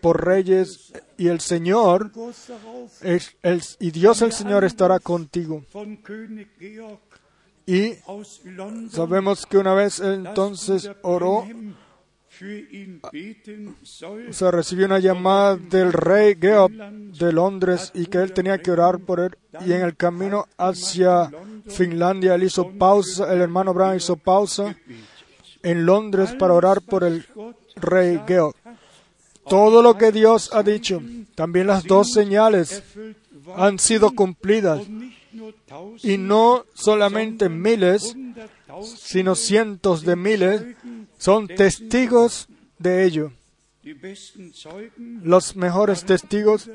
[0.00, 2.10] por reyes y el Señor
[3.02, 5.64] el, y Dios el Señor estará contigo.
[7.66, 7.94] Y
[8.90, 11.46] sabemos que una vez entonces oró,
[14.30, 18.98] se recibió una llamada del rey Geoff de Londres y que él tenía que orar
[18.98, 19.36] por él.
[19.64, 21.30] Y en el camino hacia
[21.68, 24.76] Finlandia, él hizo pausa, el hermano Brown hizo pausa
[25.62, 27.24] en Londres para orar por el
[27.76, 28.54] rey Geoff.
[29.48, 31.00] Todo lo que Dios ha dicho,
[31.34, 32.82] también las dos señales
[33.56, 34.80] han sido cumplidas
[36.02, 38.16] y no solamente miles,
[38.96, 40.62] sino cientos de miles
[41.18, 43.32] son testigos de ello.
[45.22, 46.70] Los mejores testigos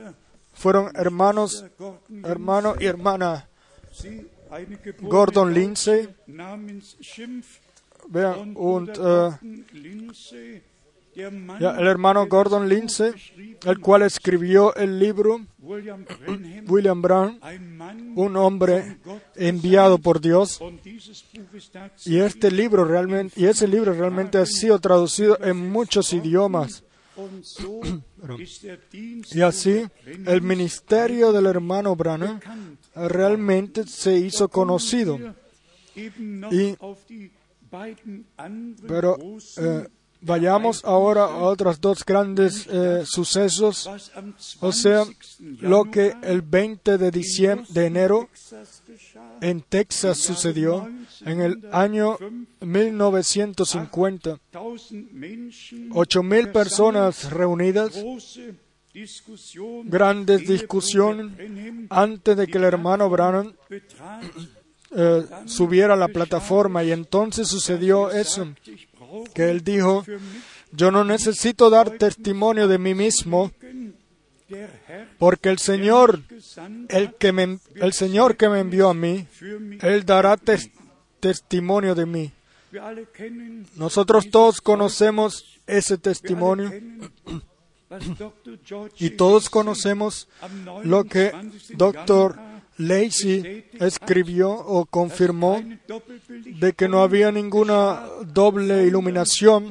[0.54, 1.66] fueron hermanos,
[2.24, 3.50] hermano y hermana
[5.02, 6.10] Gordon Lindsay.
[8.08, 9.38] Vean, un, uh,
[11.20, 13.12] el hermano Gordon Lindsay,
[13.66, 17.40] el cual escribió el libro William Brown,
[18.16, 18.98] un hombre
[19.36, 20.60] enviado por Dios,
[22.06, 26.84] y este libro realmente y ese libro realmente ha sido traducido en muchos idiomas.
[29.34, 29.86] Y así
[30.26, 32.40] el ministerio del hermano Branham
[32.96, 35.20] realmente se hizo conocido.
[38.88, 39.18] Pero
[39.58, 39.88] eh,
[40.22, 43.90] Vayamos ahora a otros dos grandes eh, sucesos,
[44.60, 45.06] o sea,
[45.40, 48.30] lo que el 20 de, diciembre, de enero
[49.40, 50.90] en Texas sucedió
[51.22, 52.18] en el año
[52.60, 54.40] 1950.
[55.92, 58.04] Ocho mil personas reunidas,
[59.86, 61.32] grandes discusiones
[61.90, 63.54] antes de que el hermano Branham
[64.92, 66.84] eh, subiera a la plataforma.
[66.84, 68.48] Y entonces sucedió eso
[69.34, 70.06] que él dijo,
[70.72, 73.52] yo no necesito dar testimonio de mí mismo,
[75.18, 76.22] porque el Señor,
[76.90, 79.28] el, que me, el Señor que me envió a mí,
[79.82, 80.38] Él dará
[81.20, 82.32] testimonio de mí.
[83.76, 86.72] Nosotros todos conocemos ese testimonio.
[89.00, 90.28] Y todos conocemos
[90.84, 91.32] lo que
[91.70, 92.40] Dr.
[92.80, 95.62] Lacey escribió o confirmó
[96.60, 99.68] de que no había ninguna doble iluminación,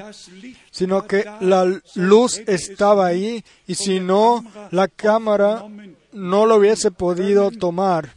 [0.71, 5.65] sino que la luz estaba ahí y si no, la cámara
[6.13, 8.15] no lo hubiese podido tomar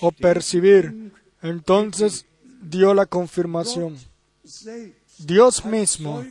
[0.00, 1.12] o percibir.
[1.42, 2.24] Entonces
[2.62, 3.98] dio la confirmación.
[5.18, 6.24] Dios mismo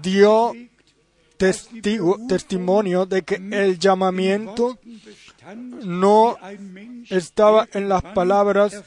[0.00, 0.54] dio
[1.40, 4.78] testigo, testimonio de que el llamamiento
[5.82, 6.36] no
[7.08, 8.84] estaba en las palabras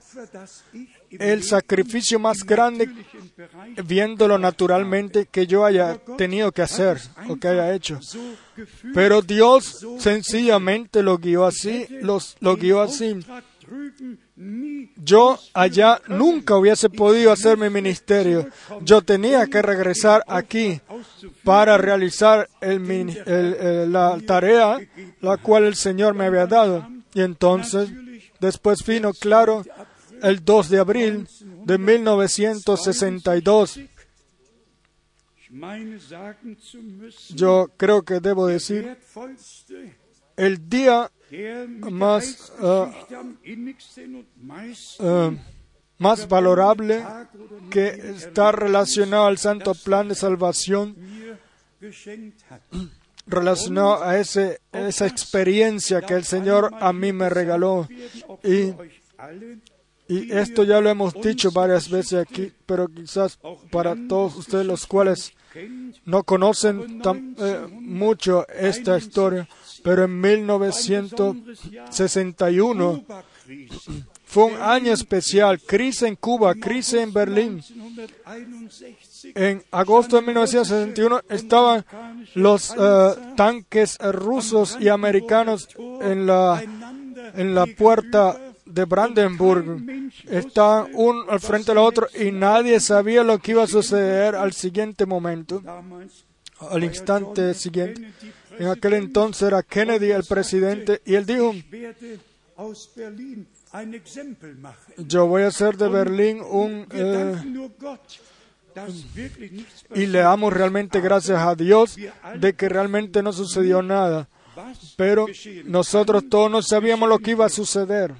[1.11, 2.89] el sacrificio más grande,
[3.85, 6.99] viéndolo naturalmente, que yo haya tenido que hacer
[7.29, 7.99] o que haya hecho.
[8.93, 13.19] Pero Dios sencillamente lo guió así, los, lo guió así.
[14.97, 18.47] Yo allá nunca hubiese podido hacer mi ministerio.
[18.81, 20.79] Yo tenía que regresar aquí
[21.43, 24.77] para realizar el el- el- la tarea
[25.21, 26.87] la cual el Señor me había dado.
[27.13, 27.89] Y entonces,
[28.39, 29.63] después vino, claro,
[30.21, 31.27] el 2 de abril
[31.65, 33.79] de 1962.
[35.39, 38.97] Ich meine sagen zu müssen, Yo creo que debo decir,
[40.35, 41.09] el día
[41.91, 44.25] Más, meisten
[44.99, 45.37] eh,
[45.99, 47.03] más valorable
[47.69, 50.95] que está relacionado al santo plan de salvación
[53.25, 57.87] relacionado a ese, esa experiencia que el Señor a mí me regaló.
[58.43, 58.73] Y,
[60.07, 63.37] y esto ya lo hemos dicho varias veces aquí, pero quizás
[63.71, 65.33] para todos ustedes los cuales
[66.05, 69.47] no conocen tan- eh, mucho esta historia,
[69.87, 77.63] pero en 1961 Kuba-Krise fue un año especial, crisis en Cuba, crisis en Berlín.
[77.63, 81.85] 1961 En agosto de 1961 estaban
[82.35, 85.69] los eh, tanques eh, rusos y americanos
[86.01, 86.61] en la,
[87.33, 90.11] en la puerta de Brandenburg.
[90.29, 94.51] Estaban uno al frente del otro y nadie sabía lo que iba a suceder al
[94.51, 95.63] siguiente momento,
[96.59, 98.11] al instante siguiente.
[98.59, 101.53] En aquel entonces era Kennedy el presidente y él dijo,
[104.97, 106.87] yo voy a hacer de Berlín un...
[106.91, 107.35] Eh,
[109.95, 111.97] y le damos realmente gracias a Dios
[112.39, 114.27] de que realmente no sucedió nada.
[114.95, 115.27] Pero
[115.65, 118.13] nosotros todos no sabíamos lo que iba a suceder.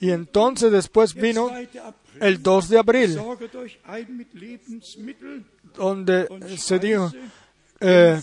[0.00, 1.56] Y entonces después vino 2.
[1.84, 1.96] April.
[2.20, 3.20] el 2 de abril,
[5.76, 7.12] donde se dijo,
[7.80, 8.20] eh,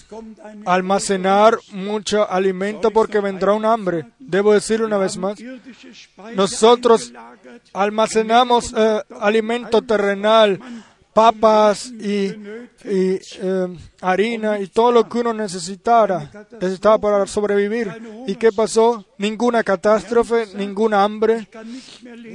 [0.65, 4.05] almacenar mucho alimento porque vendrá un hambre.
[4.19, 5.37] Debo decir una vez más,
[6.35, 7.13] nosotros
[7.73, 10.59] almacenamos eh, alimento terrenal,
[11.15, 12.35] papas y,
[12.83, 13.21] eh,
[14.01, 17.89] harina y todo lo que uno necesitara, necesitaba para sobrevivir.
[18.27, 19.05] ¿Y qué pasó?
[19.17, 21.47] Ninguna catástrofe, ninguna hambre.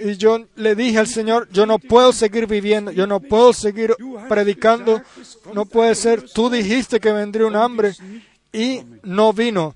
[0.02, 3.94] Y yo le dije al Señor, yo no puedo seguir viviendo, yo no puedo seguir
[4.30, 5.02] predicando,
[5.52, 7.92] no puede ser, tú dijiste que vendría un hambre
[8.50, 9.74] y no vino.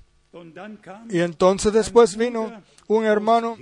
[1.11, 2.51] Y entonces después vino
[2.87, 3.55] un hermano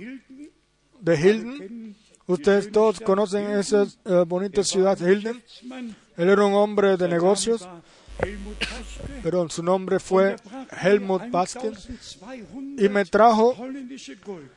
[1.00, 5.42] de Hilden, ustedes todos conocen esa eh, bonita ciudad Hilden,
[6.16, 7.66] él era un hombre de negocios,
[9.22, 10.36] pero su nombre fue
[10.82, 14.50] Helmut Baskin 1200 y me trajo holländische Gulden,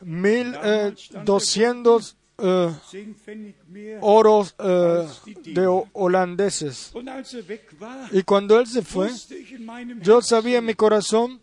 [0.00, 3.98] 1200 eh, 10 Pfennig mehr.
[4.00, 5.06] oros eh,
[5.44, 6.92] de ho- holandeses.
[8.10, 9.10] Y cuando él se fue,
[10.00, 11.40] yo sabía en mi corazón,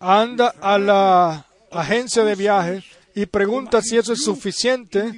[0.00, 2.82] anda a la agencia de viaje
[3.14, 5.12] y pregunta si eso es suficiente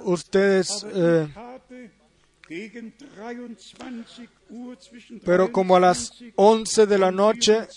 [0.00, 1.28] ustedes eh,
[5.24, 7.68] pero como a las 11 de la noche,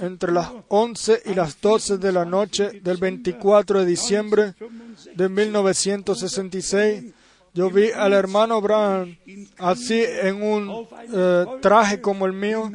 [0.00, 4.54] entre las 11 y las 12 de la noche del 24 de diciembre
[5.14, 7.12] de 1966,
[7.54, 9.16] yo vi al hermano Brown
[9.58, 12.70] así en un eh, traje como el mío.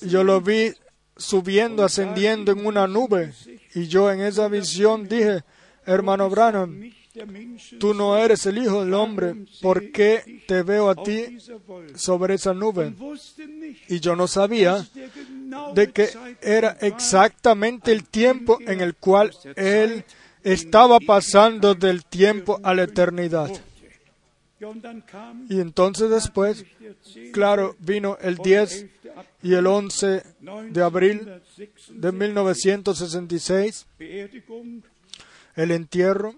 [0.00, 0.72] Yo lo vi
[1.16, 3.32] subiendo, ascendiendo en una nube.
[3.74, 5.44] Y yo en esa visión dije,
[5.84, 6.90] hermano Branham,
[7.78, 11.38] tú no eres el Hijo del Hombre, ¿por qué te veo a ti
[11.94, 12.94] sobre esa nube?
[13.88, 14.86] Y yo no sabía
[15.74, 16.10] de que
[16.40, 20.04] era exactamente el tiempo en el cual Él
[20.42, 23.50] estaba pasando del tiempo a la eternidad.
[25.48, 26.64] Y entonces después,
[27.32, 28.86] claro, vino el 10
[29.42, 30.22] y el 11
[30.70, 31.42] de abril
[31.90, 33.86] de 1966,
[35.56, 36.36] el entierro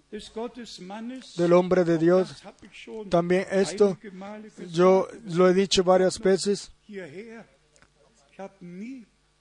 [1.37, 2.43] del hombre de Dios.
[3.11, 3.99] También esto,
[4.71, 6.73] yo lo he dicho varias veces,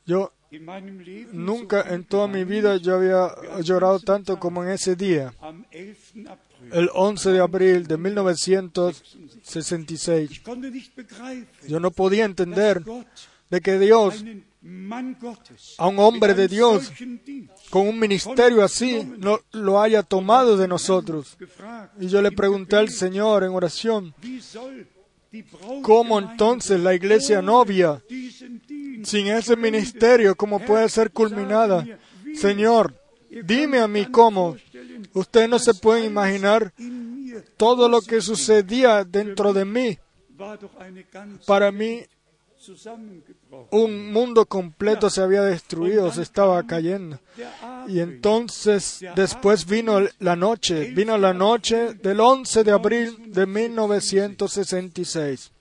[0.05, 0.33] yo
[1.31, 5.31] nunca en toda mi vida yo había llorado tanto como en ese día
[6.71, 10.41] el 11 de abril de 1966.
[11.67, 12.83] Yo no podía entender
[13.49, 14.25] de que Dios,
[15.77, 16.91] a un hombre de Dios,
[17.69, 21.37] con un ministerio así, no lo haya tomado de nosotros.
[21.99, 24.13] Y yo le pregunté al Señor en oración,
[25.81, 28.01] ¿cómo entonces la iglesia novia,
[29.03, 31.85] sin ese ministerio, cómo puede ser culminada?
[32.35, 32.93] Señor,
[33.43, 34.57] dime a mí cómo.
[35.13, 36.73] Usted no se puede imaginar
[37.55, 39.97] todo lo que sucedía dentro de mí.
[41.45, 42.03] Para mí,
[43.71, 47.19] un mundo completo se había destruido, se estaba cayendo.
[47.87, 55.51] Y entonces después vino la noche, vino la noche del 11 de abril de 1966.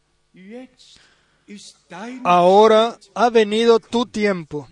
[2.24, 4.68] Ahora ha venido tu tiempo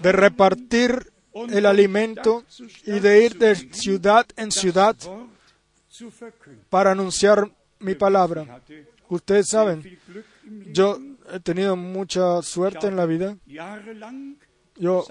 [0.00, 1.12] de repartir
[1.50, 2.44] el alimento
[2.86, 4.96] y de ir de ciudad en ciudad
[6.70, 8.62] para anunciar mi palabra.
[9.08, 9.98] Ustedes saben,
[10.72, 10.98] yo
[11.32, 13.36] he tenido mucha suerte en la vida.
[14.76, 15.04] Yo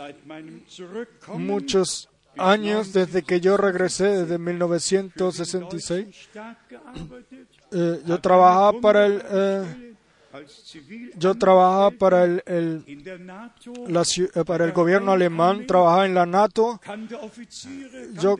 [1.36, 6.30] muchos años desde que yo regresé, desde 1966,
[7.72, 9.94] eh, yo trabajaba para el eh,
[11.16, 12.42] yo trabajaba para el,
[14.48, 16.82] para el gobierno alemán, trabajaba en la NATO,
[18.20, 18.36] yo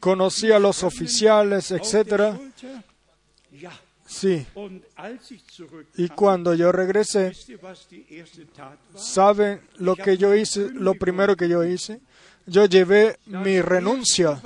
[0.00, 2.38] conocía a los oficiales, etcétera.
[4.08, 4.44] Sí.
[5.96, 7.32] Y cuando yo regresé,
[8.96, 10.70] ¿saben lo que yo hice?
[10.72, 12.00] Lo primero que yo hice,
[12.46, 14.40] yo llevé mi renuncia.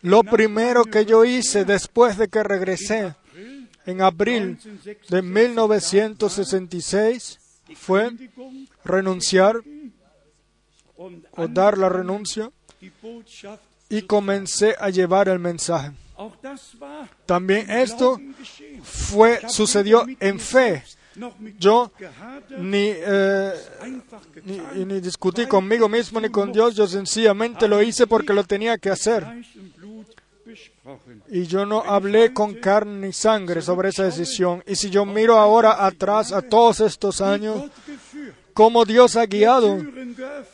[0.00, 3.14] Lo primero que yo hice después de que regresé
[3.84, 4.58] en abril
[5.10, 7.38] de 1966
[7.74, 8.10] fue
[8.82, 9.56] renunciar
[10.96, 11.10] o
[11.48, 12.50] dar la renuncia
[13.90, 15.92] y comencé a llevar el mensaje.
[17.26, 18.20] También esto
[18.82, 20.84] fue sucedió en fe.
[21.58, 21.90] Yo
[22.58, 23.52] ni, eh,
[24.44, 28.78] ni, ni, discutí conmigo mismo ni con Dios, yo sencillamente lo hice porque lo tenía
[28.78, 29.26] que hacer.
[31.28, 34.62] Y yo no hablé con carne ni sangre sobre esa decisión.
[34.66, 37.64] Y si yo miro ahora atrás a todos estos años,
[38.54, 39.78] cómo Dios ha guiado,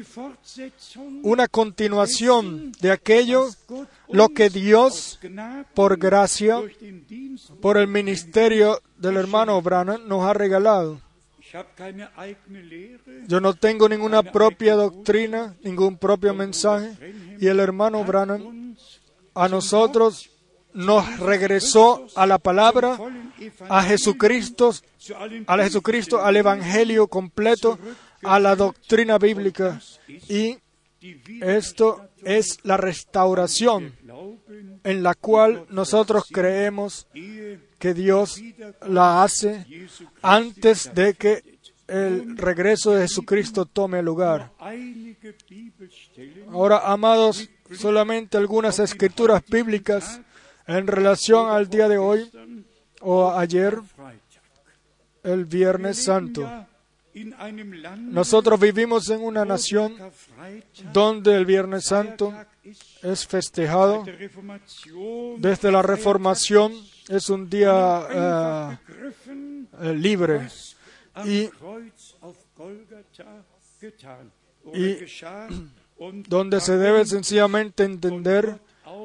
[1.22, 3.48] una continuación de aquello
[4.12, 5.18] lo que Dios,
[5.74, 6.60] por gracia,
[7.60, 11.00] por el ministerio del hermano Branham, nos ha regalado.
[13.26, 16.96] Yo no tengo ninguna propia doctrina, ningún propio mensaje,
[17.38, 18.74] y el hermano Branham
[19.34, 20.30] a nosotros
[20.72, 22.98] nos regresó a la palabra,
[23.68, 24.72] a Jesucristo,
[25.46, 27.78] a Jesucristo, al Evangelio completo,
[28.22, 29.80] a la doctrina bíblica
[30.28, 30.58] y
[31.40, 33.94] Esto es la restauración
[34.84, 37.06] en la cual nosotros creemos
[37.78, 38.40] que Dios
[38.86, 39.66] la hace
[40.22, 41.42] antes de que
[41.88, 44.52] el regreso de Jesucristo tome lugar.
[46.50, 50.20] Ahora, amados, solamente algunas escrituras bíblicas
[50.66, 52.30] en relación al día de hoy
[53.00, 53.78] o ayer,
[55.22, 56.48] el Viernes Santo.
[57.14, 59.96] Nosotros vivimos en una nación
[60.92, 62.32] donde el Viernes Santo
[63.02, 64.04] es festejado.
[65.38, 66.72] Desde la Reformación,
[67.08, 68.78] es un día eh,
[69.82, 70.48] eh, libre.
[71.24, 71.50] y,
[74.72, 75.00] y
[76.28, 78.58] donde se debe sencillamente entender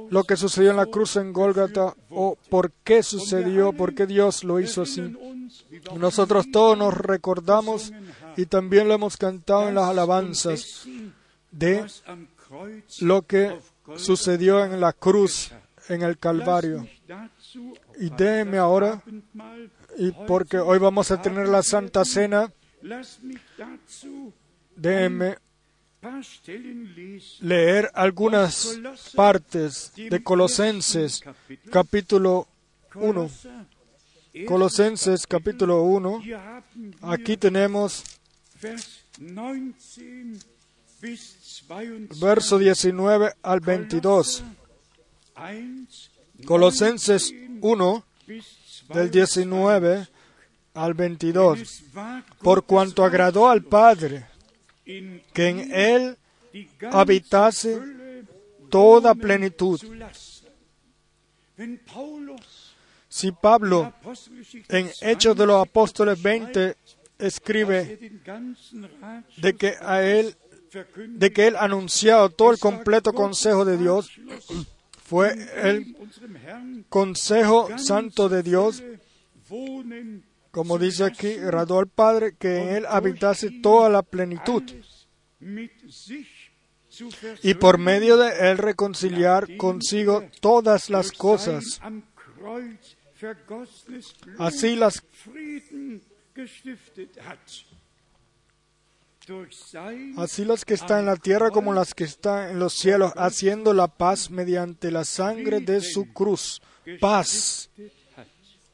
[0.09, 4.43] lo que sucedió en la cruz en Gólgata o por qué sucedió, por qué Dios
[4.43, 5.15] lo hizo así.
[5.97, 7.93] Nosotros todos nos recordamos
[8.35, 10.87] y también lo hemos cantado en las alabanzas
[11.51, 11.85] de
[13.01, 13.57] lo que
[13.95, 15.51] sucedió en la cruz,
[15.89, 16.87] en el Calvario.
[17.99, 19.01] Y déjeme ahora,
[19.97, 22.51] y porque hoy vamos a tener la Santa Cena,
[24.75, 25.37] déjeme
[27.41, 28.79] leer algunas
[29.15, 31.21] partes de Colosenses
[31.71, 32.47] capítulo
[32.95, 33.29] 1.
[34.47, 36.21] Colosenses capítulo 1.
[37.01, 38.03] Aquí tenemos
[42.19, 44.43] verso 19 al 22.
[46.45, 48.05] Colosenses 1
[48.93, 50.07] del 19
[50.73, 51.83] al 22.
[52.41, 54.36] Por cuanto agradó al Padre
[55.33, 56.17] que en Él
[56.91, 57.79] habitase
[58.69, 59.79] toda plenitud.
[63.09, 63.93] Si Pablo
[64.69, 66.75] en Hechos de los Apóstoles 20
[67.19, 67.99] escribe
[69.37, 70.35] de que a él
[70.97, 74.11] de que él anunciado todo el completo consejo de Dios
[75.03, 75.95] fue el
[76.89, 78.83] consejo santo de Dios
[80.57, 84.63] como dice aquí, agradó al Padre que en él habitase toda la plenitud.
[87.43, 91.79] y por medio de él reconciliar consigo todas las cosas,
[94.39, 95.03] así las
[100.17, 103.75] Así las que están en la tierra como las que están en los cielos, haciendo
[103.75, 106.63] la paz mediante la sangre de su cruz.
[106.99, 107.69] Paz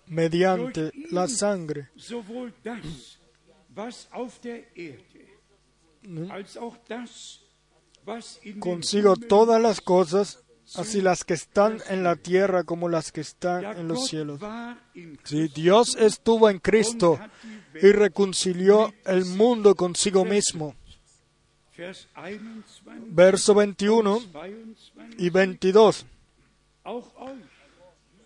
[0.07, 1.89] mediante la sangre.
[8.59, 10.43] Consigo todas las cosas,
[10.75, 14.39] así las que están en la tierra como las que están en los cielos.
[15.23, 17.19] Si Dios estuvo en Cristo
[17.81, 20.75] y reconcilió el mundo consigo mismo.
[23.07, 24.19] Verso 21
[25.17, 26.05] y 22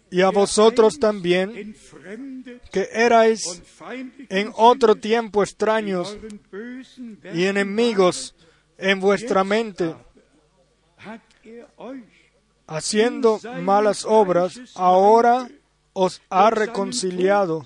[0.10, 1.76] y a vosotros también,
[2.72, 3.62] que erais
[4.30, 6.18] en otro tiempo extraños
[7.34, 8.36] y enemigos
[8.78, 9.96] en vuestra mente,
[12.68, 15.50] haciendo malas obras, ahora
[15.94, 17.66] os ha reconciliado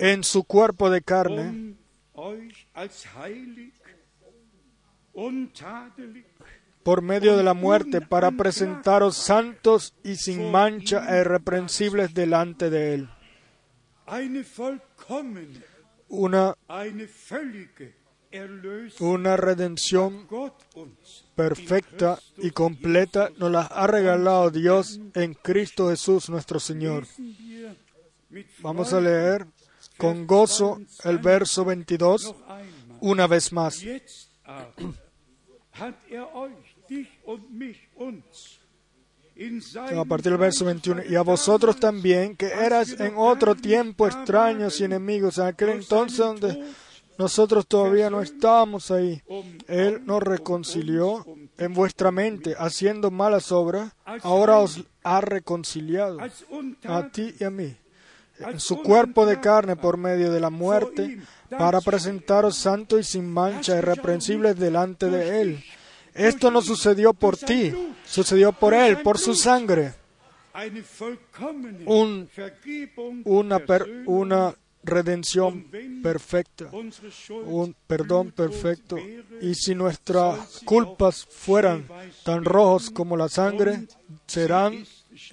[0.00, 1.76] en su cuerpo de carne
[6.86, 12.94] por medio de la muerte para presentaros santos y sin mancha e irreprensibles delante de
[12.94, 13.08] Él.
[16.06, 16.54] Una,
[19.00, 20.28] una redención
[21.34, 27.04] perfecta y completa nos la ha regalado Dios en Cristo Jesús nuestro Señor.
[28.60, 29.48] Vamos a leer
[29.96, 32.32] con gozo el verso 22
[33.00, 33.82] una vez más.
[39.94, 44.80] A partir del verso 21, y a vosotros también, que eras en otro tiempo extraños
[44.80, 46.64] y enemigos, en aquel entonces donde
[47.18, 49.22] nosotros todavía no estábamos ahí,
[49.68, 51.26] Él nos reconcilió
[51.58, 56.18] en vuestra mente, haciendo malas obras, ahora os ha reconciliado
[56.84, 57.76] a ti y a mí,
[58.38, 61.20] en su cuerpo de carne por medio de la muerte,
[61.50, 65.64] para presentaros santos y sin mancha, irreprensibles delante de Él
[66.16, 67.72] esto no sucedió por ti,
[68.04, 69.94] sucedió por Él, por su sangre.
[73.24, 73.60] una,
[74.06, 75.66] una redención
[76.02, 78.96] perfecta, un perdón perfecto.
[79.40, 81.86] Y si nuestras culpas fueran
[82.24, 83.86] tan rojos como la sangre,
[84.26, 84.84] serán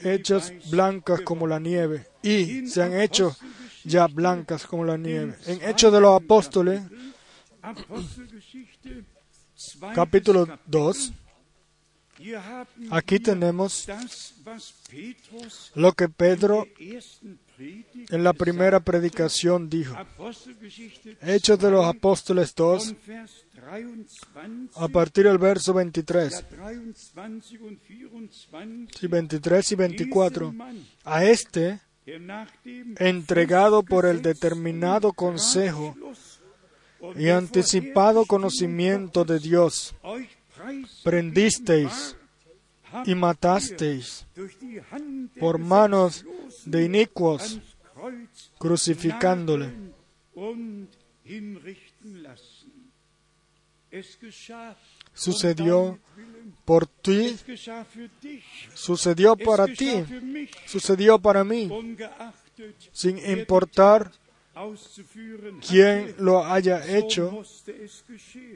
[0.01, 2.07] hechas blancas como la nieve.
[2.21, 3.36] Y se han hecho
[3.84, 5.36] ya blancas como la nieve.
[5.45, 6.81] En Hechos de los Apóstoles,
[9.93, 10.72] capítulo Kapitel.
[10.72, 11.14] 2,
[12.20, 13.88] Hier haben aquí tenemos
[15.76, 16.68] lo que Pedro
[18.09, 19.95] en la primera predicación dijo.
[21.22, 23.45] Hechos de los Apóstoles 2, von Vers
[24.34, 26.45] 23, a partir del verso ja, 23,
[27.16, 30.45] 23 und 24, sí, 23 y 24.
[30.45, 31.80] diesem Mann, A este,
[32.99, 35.95] entregado por el determinado consejo
[37.16, 39.95] y anticipado conocimiento de Dios,
[41.04, 42.16] prendisteis
[43.06, 44.26] y matasteis
[45.39, 46.26] por manos
[46.66, 47.60] de inicuos,
[48.58, 49.74] crucificándole.
[55.14, 55.99] Sucedió
[56.66, 57.36] por ti,
[58.74, 60.04] sucedió para ti,
[60.66, 61.70] sucedió para mí,
[62.91, 64.12] sin importar
[64.56, 66.16] Hatte.
[66.20, 67.43] lo haya hecho,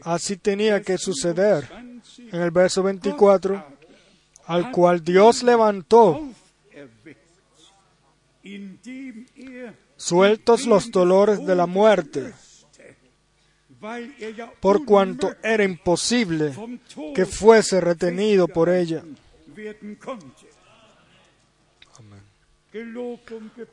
[0.04, 1.68] así tenía que suceder.
[1.70, 3.78] 25, En el verso Gott 24, aber
[4.48, 6.30] al cual Dios levantó,
[6.74, 6.89] er
[9.98, 12.34] sueltos los dolores de la muerte,
[12.80, 16.54] er por cuanto era imposible
[17.14, 19.04] que fuese retenido por ella.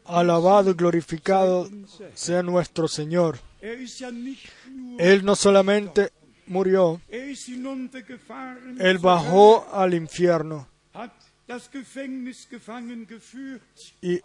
[0.04, 1.68] Alabado y glorificado
[2.14, 3.38] sea nuestro Señor.
[3.60, 6.10] Él no solamente
[6.46, 7.00] murió,
[8.78, 10.68] Él bajó al infierno.
[14.02, 14.20] Y,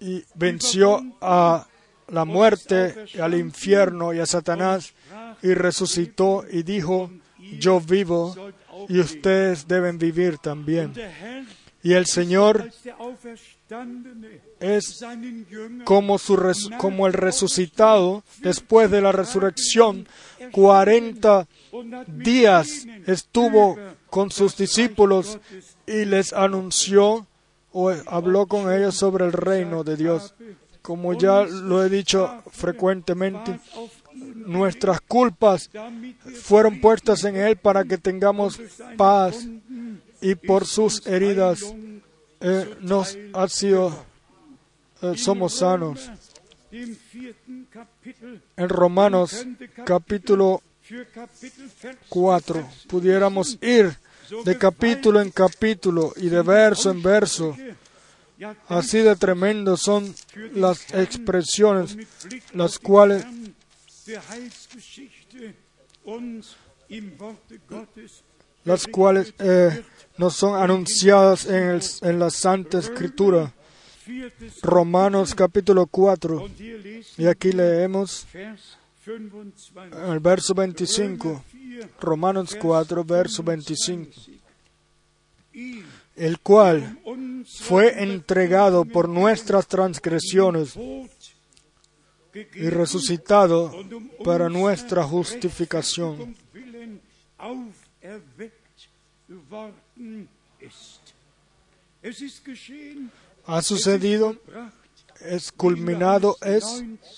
[0.00, 1.66] y, venció a
[2.08, 4.92] la muerte, y al infierno y a Satanás
[5.42, 7.10] y resucitó y dijo,
[7.58, 8.34] yo vivo
[8.88, 10.92] y ustedes deben vivir también.
[11.82, 12.70] Y el Señor
[14.60, 15.04] es
[15.84, 16.36] como, su
[16.78, 20.06] como el resucitado después de la resurrección,
[20.52, 23.78] 40 und hat mit días estuvo
[24.08, 25.38] con sus discípulos
[25.86, 27.26] y les anunció
[27.72, 30.34] o habló con ellos sobre el reino de Dios.
[30.82, 33.60] Como ya lo he dicho frecuentemente,
[34.46, 35.70] nuestras culpas
[36.42, 38.60] fueron puestas en Él para que tengamos
[38.96, 39.46] paz
[40.20, 41.74] y por sus heridas
[42.40, 44.04] eh, nos ha sido,
[45.02, 46.10] eh, somos sanos.
[48.56, 49.46] En Romanos
[49.84, 53.96] capítulo für Kapitel Vers 4 pudiéramos ir
[54.44, 57.56] de capítulo en capítulo y de verso en verso.
[58.66, 60.12] Así de tremendo son
[60.54, 61.96] las expresiones
[62.54, 63.24] las cuales
[68.64, 69.82] las cuales eh,
[70.18, 73.52] nos son anunciadas en, el- en la Santa Escritura.
[74.62, 76.42] Romanos capítulo 4.
[76.42, 81.42] und hier lesen Y aquí leemos Vers 25 en el verso 25.
[81.44, 84.10] 4 Romanos 4, verso 25.
[85.54, 85.84] ihn
[86.16, 86.98] El cual
[87.46, 90.74] fue entregado por nuestras transgresiones
[92.34, 93.72] y resucitado
[94.24, 96.36] para nuestra justificación.
[103.46, 104.36] Ha sucedido,
[105.20, 106.64] es culminado, es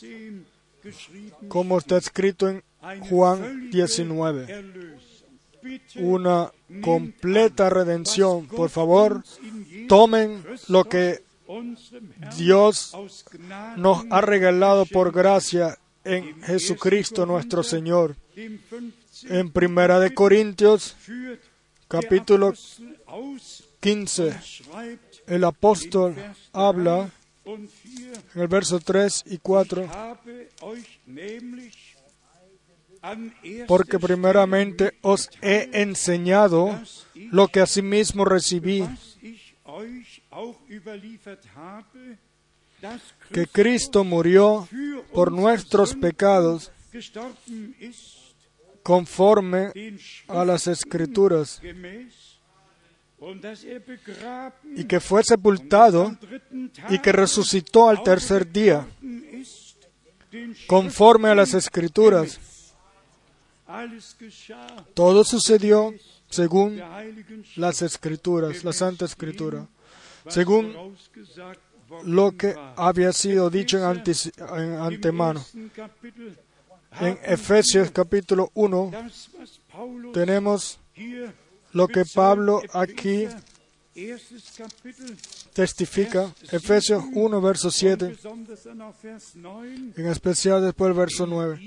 [0.01, 0.53] 19
[0.83, 2.63] geschrieben, como está escrito en
[3.09, 5.23] Juan völlige 19, Erlösung.
[5.63, 6.53] Bitte una
[6.83, 8.49] completa redención.
[8.49, 9.23] Por favor,
[9.89, 11.23] tomen lo que
[12.37, 12.93] Dios
[13.77, 18.17] nos ha regalado por gracia en Jesucristo nuestro Señor.
[18.35, 19.39] dem 15.
[19.39, 20.97] En Primera de Corintios,
[21.89, 26.15] capítulo der Apostel aus 15, und schreibt el apóstol
[26.53, 27.11] habla
[27.45, 31.97] 3 und 4, en el verso 3 y 4, habe euch nämlich
[33.03, 36.81] an erster porque primeramente os he enseñado
[37.15, 38.89] lo que asimismo recibí,
[43.33, 44.69] que Cristo murió
[45.13, 46.73] por nuestros pecados
[48.83, 49.73] conforme
[50.29, 51.83] a las escrituras, er
[54.75, 56.17] y que fue sepultado
[56.89, 58.87] y que resucitó al tercer día,
[60.67, 62.41] conforme a las escrituras.
[64.95, 65.95] Todo sucedió
[66.29, 66.83] según
[67.57, 69.69] las escrituras, la Santa Escritura,
[70.29, 70.95] según
[72.05, 75.45] lo que había sido dicho en, antes- en antemano.
[77.01, 80.79] En Efesios capítulo 1 das, was Paulus tenemos
[81.73, 83.27] lo que Pablo aquí
[85.55, 91.27] testifica, Efesios 1, verso 7, besonders dann auch Vers 9, en especial después el verso
[91.27, 91.59] 9,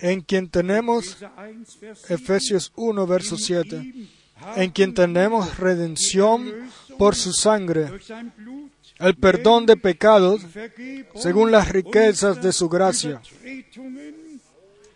[0.00, 4.08] en quien tenemos, Epheser 1, Vers 7, Efesios 1, verso 7,
[4.56, 6.68] en quien tenemos redención
[6.98, 7.90] por su sangre,
[8.98, 10.40] el perdón de pecados
[11.14, 13.20] según las riquezas de su gracia.
[13.76, 14.40] Übertretungen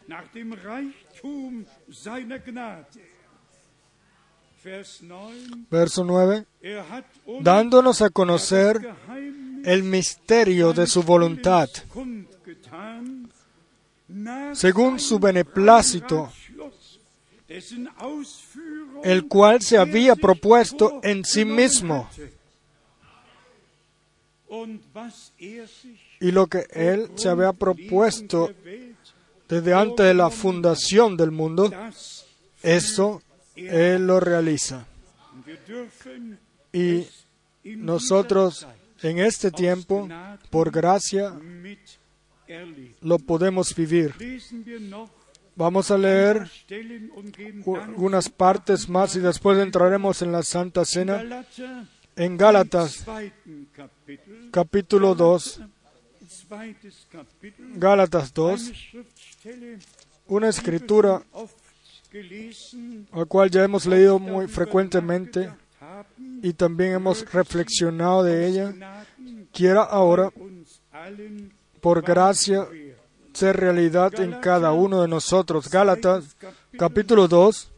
[0.09, 3.01] nach dem Reichtum seiner Gnade.
[4.63, 8.79] Vers 9, Verso 9, er hat uns dándonos a conocer
[9.65, 11.71] el misterio de su voluntad,
[14.53, 16.31] según su beneplácito,
[19.03, 22.09] el cual se había propuesto en sí mismo,
[26.21, 28.53] y lo que él se había propuesto
[29.49, 31.71] desde antes de la fundación del mundo,
[32.63, 33.23] eso
[33.57, 34.87] él lo realiza.
[36.73, 37.07] Y
[37.65, 38.67] nosotros
[39.03, 40.09] en este tiempo,
[40.51, 41.35] por gracia,
[43.01, 44.15] lo podemos vivir.
[45.61, 50.33] Vamos a leer Stellen und geben u- Dank algunas partes más y después entraremos en
[50.33, 51.45] la Santa Cena
[52.17, 53.05] en Gálatas
[54.51, 55.61] capítulo 2,
[56.27, 59.79] zweites Kapitel, Gálatas 2, eine Schriftstelle,
[60.29, 61.23] una escritura
[63.15, 65.51] la cual ya hemos leído muy frecuentemente
[66.43, 68.75] y también hemos reflexionado de ella,
[69.53, 70.33] quiera ahora,
[71.83, 72.67] por gracia.
[73.33, 75.69] Ser realidad en cada uno de nosotros.
[75.71, 76.37] Gálatas
[76.77, 77.71] capítulo 2,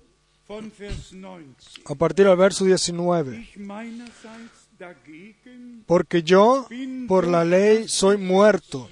[0.49, 1.45] Von Vers 19.
[1.87, 3.39] a partir del verso 19.
[3.39, 6.67] Ich meinerseits dagegen Porque yo,
[7.09, 8.89] por la ley, soy muerto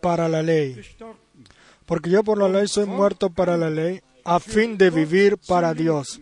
[0.00, 0.80] para la ley.
[1.86, 5.74] Porque yo por la ley soy muerto para la ley, a fin de vivir para
[5.74, 6.20] Dios.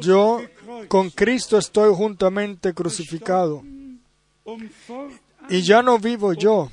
[0.00, 0.40] Yo
[0.88, 3.62] con Cristo estoy juntamente crucificado.
[5.48, 6.70] Y ya no vivo yo,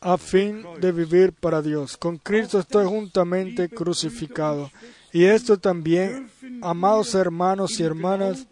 [0.00, 1.96] a fin de vivir para Dios.
[1.96, 4.70] Con Cristo estoy juntamente crucificado.
[5.12, 6.28] Y esto también,
[6.62, 8.46] amados hermanos y hermanas,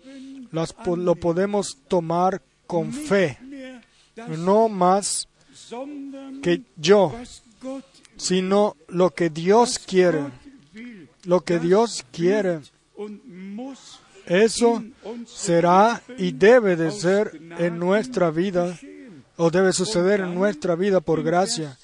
[0.51, 3.39] las lo podemos tomar con fe,
[4.39, 5.29] no más
[6.43, 7.13] que yo,
[8.17, 10.25] sino lo que Dios quiere.
[11.27, 12.61] Lo que Dios quiere,
[14.27, 14.85] eso
[15.27, 18.79] será y debe de ser en nuestra vida,
[19.37, 21.77] o debe suceder en nuestra vida por gracia.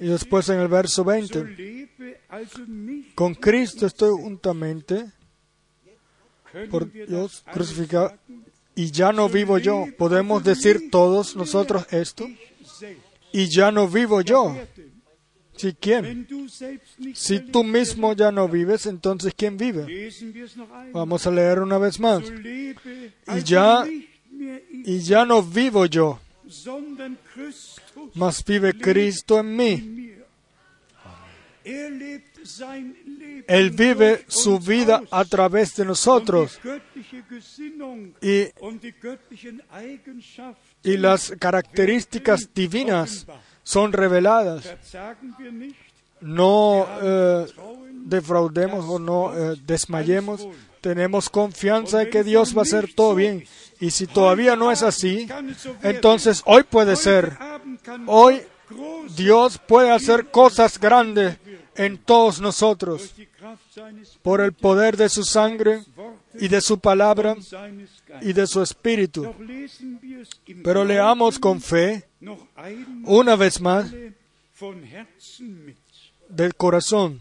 [0.00, 5.10] Y después en el verso so 20, lebe also nicht con Cristo estoy juntamente
[6.70, 8.12] por Dios crucificado
[8.74, 9.86] y ya no vivo yo.
[9.98, 12.26] ¿Podemos decir todos nosotros esto?
[13.32, 14.56] Y ya no vivo yo.
[15.60, 16.26] ¿Sí quién?
[17.14, 19.84] Si tú mismo ya no vives, entonces ¿quién vive?
[20.92, 22.22] Vamos a leer una vez más.
[23.36, 23.84] Y ya-
[24.84, 26.18] Y ya no vivo yo,
[28.14, 30.12] mas vive Cristo en mí.
[33.46, 36.58] Él vive su vida a través de nosotros.
[38.22, 38.48] Y,
[40.82, 43.26] y las características divinas
[43.62, 44.64] son reveladas.
[46.20, 47.46] No eh,
[47.92, 50.46] defraudemos o no eh, desmayemos.
[50.80, 53.44] Tenemos confianza de que Dios va a hacer todo bien.
[53.80, 55.28] Y si todavía no es así,
[55.82, 57.36] entonces hoy puede ser.
[58.06, 58.42] Hoy
[59.16, 61.38] Dios puede hacer cosas grandes
[61.74, 63.14] en todos nosotros
[64.22, 65.82] por el poder de su sangre
[66.34, 67.36] y de su palabra
[68.20, 69.34] y de su espíritu.
[70.62, 72.06] Pero leamos con fe,
[73.04, 73.90] una vez más,
[76.28, 77.20] del corazón.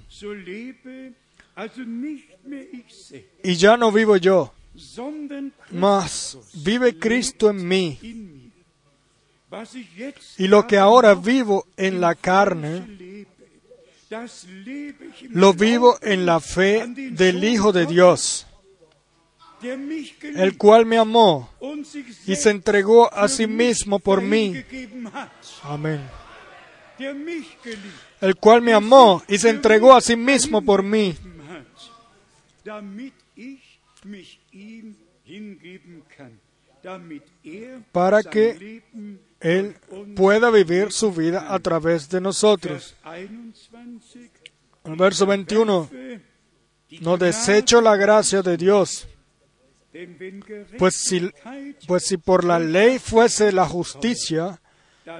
[3.43, 4.53] Y ya no vivo yo,
[5.71, 7.99] mas vive Cristo en mí.
[10.37, 13.25] Y lo que ahora vivo en la carne,
[15.29, 18.45] lo vivo en la fe del Hijo de Dios,
[19.61, 21.49] el cual me amó
[22.25, 24.63] y se entregó a sí mismo por mí.
[25.63, 26.01] Amén.
[28.21, 31.15] El cual me amó y se entregó a sí mismo por mí,
[37.91, 38.83] Para que
[39.39, 39.75] Él
[40.15, 42.95] pueda vivir su vida a través de nosotros.
[43.03, 44.09] Vers 21
[44.85, 45.79] El verso 21.
[45.79, 46.21] werfe
[46.89, 49.07] die No desecho la gracia de Dios,
[50.77, 51.29] pues si,
[51.87, 54.59] pues si por la ley fuese la justicia,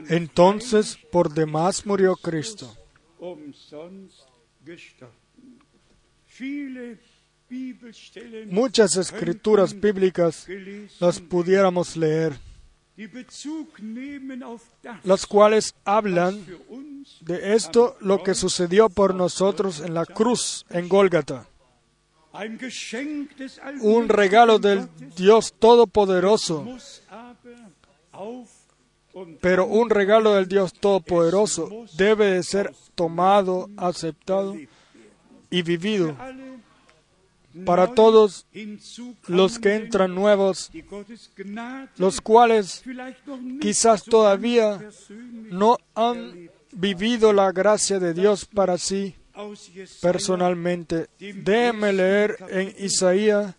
[0.10, 2.76] Entonces por demás murió Cristo.
[8.48, 10.48] Muchas escrituras bíblicas
[11.00, 12.40] las pudiéramos leer,
[15.04, 16.46] las cuales hablan
[17.22, 21.49] de esto lo que sucedió por nosotros en la cruz en Gólgata.
[23.82, 26.68] Un regalo del Dios Todopoderoso,
[29.42, 34.56] pero un regalo del Dios Todopoderoso debe de ser tomado, aceptado
[35.50, 36.16] y vivido
[37.66, 38.46] para todos
[39.28, 40.72] los que entran nuevos,
[41.98, 42.84] los cuales
[43.60, 44.80] quizás todavía
[45.50, 49.16] no han vivido la gracia de Dios para sí
[50.02, 51.08] personalmente.
[51.20, 53.56] Déjenme leer en Isaías,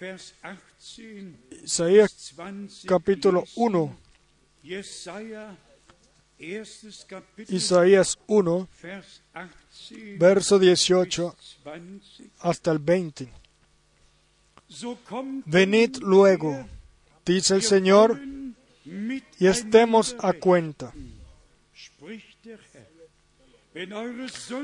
[0.00, 0.34] Vers
[0.78, 3.62] 18, Isaías 20 capítulo lesen.
[3.62, 3.96] 1,
[4.62, 5.56] Jesaja,
[6.38, 9.22] erstes Kapitel, Isaías 1, Vers
[9.90, 12.30] 18, verso 18 bis 20.
[12.38, 13.28] hasta el 20.
[14.68, 16.66] So kommt Venid luego,
[17.26, 18.18] dice el Señor,
[18.86, 20.94] y estemos a cuenta.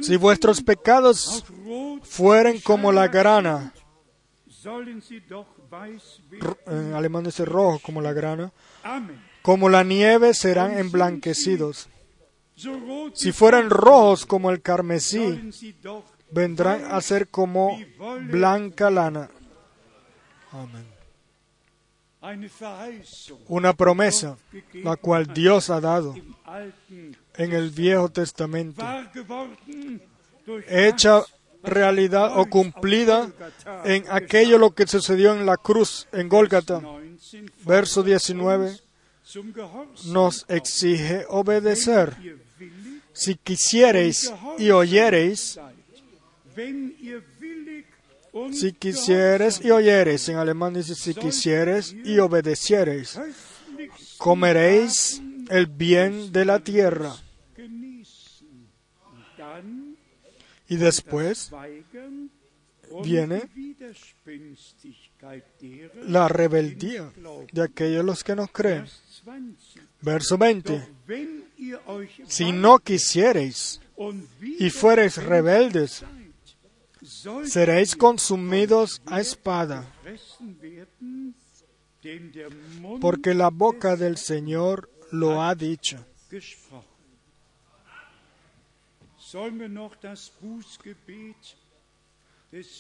[0.01, 1.45] Si vuestros pecados
[2.03, 3.73] fueren como la grana,
[6.67, 8.53] en alemán dice rojo como la grana,
[9.43, 11.89] como la nieve serán emblanquecidos.
[13.15, 15.51] Si fueran rojos como el carmesí,
[16.31, 17.79] vendrán a ser como
[18.23, 19.31] blanca lana.
[20.51, 20.97] Amén.
[23.47, 24.37] Una promesa,
[24.73, 26.15] la cual Dios ha dado
[27.39, 28.85] en el Viejo Testamento,
[30.69, 31.23] hecha
[31.63, 33.31] realidad o cumplida
[33.85, 36.81] en aquello lo que sucedió en la cruz, en Gólgata.
[36.81, 37.07] 19
[37.65, 38.83] Verso fordert 19 uns
[39.25, 42.17] zum Gehorsam nos exige obedecer.
[43.13, 45.59] Si quisiereis y oyereis,
[48.53, 56.33] si quisieres y oyereis, en alemán dice si quisieres y obedeciereis, köstlich comeréis el bien
[56.33, 57.17] de la tierra.
[60.69, 61.51] Y después
[63.05, 63.43] viene
[66.07, 67.13] la rebeldía
[67.53, 68.83] de aquellos los que no creen.
[68.83, 69.87] Vers 20.
[70.03, 70.73] Verso 20.
[70.73, 73.81] Doch wenn ihr euch Si no quisiereis
[74.59, 76.05] y fuereis rebeldes,
[77.45, 79.87] seréis consumidos a espada,
[83.01, 86.05] porque la boca del Señor lo ha dicho.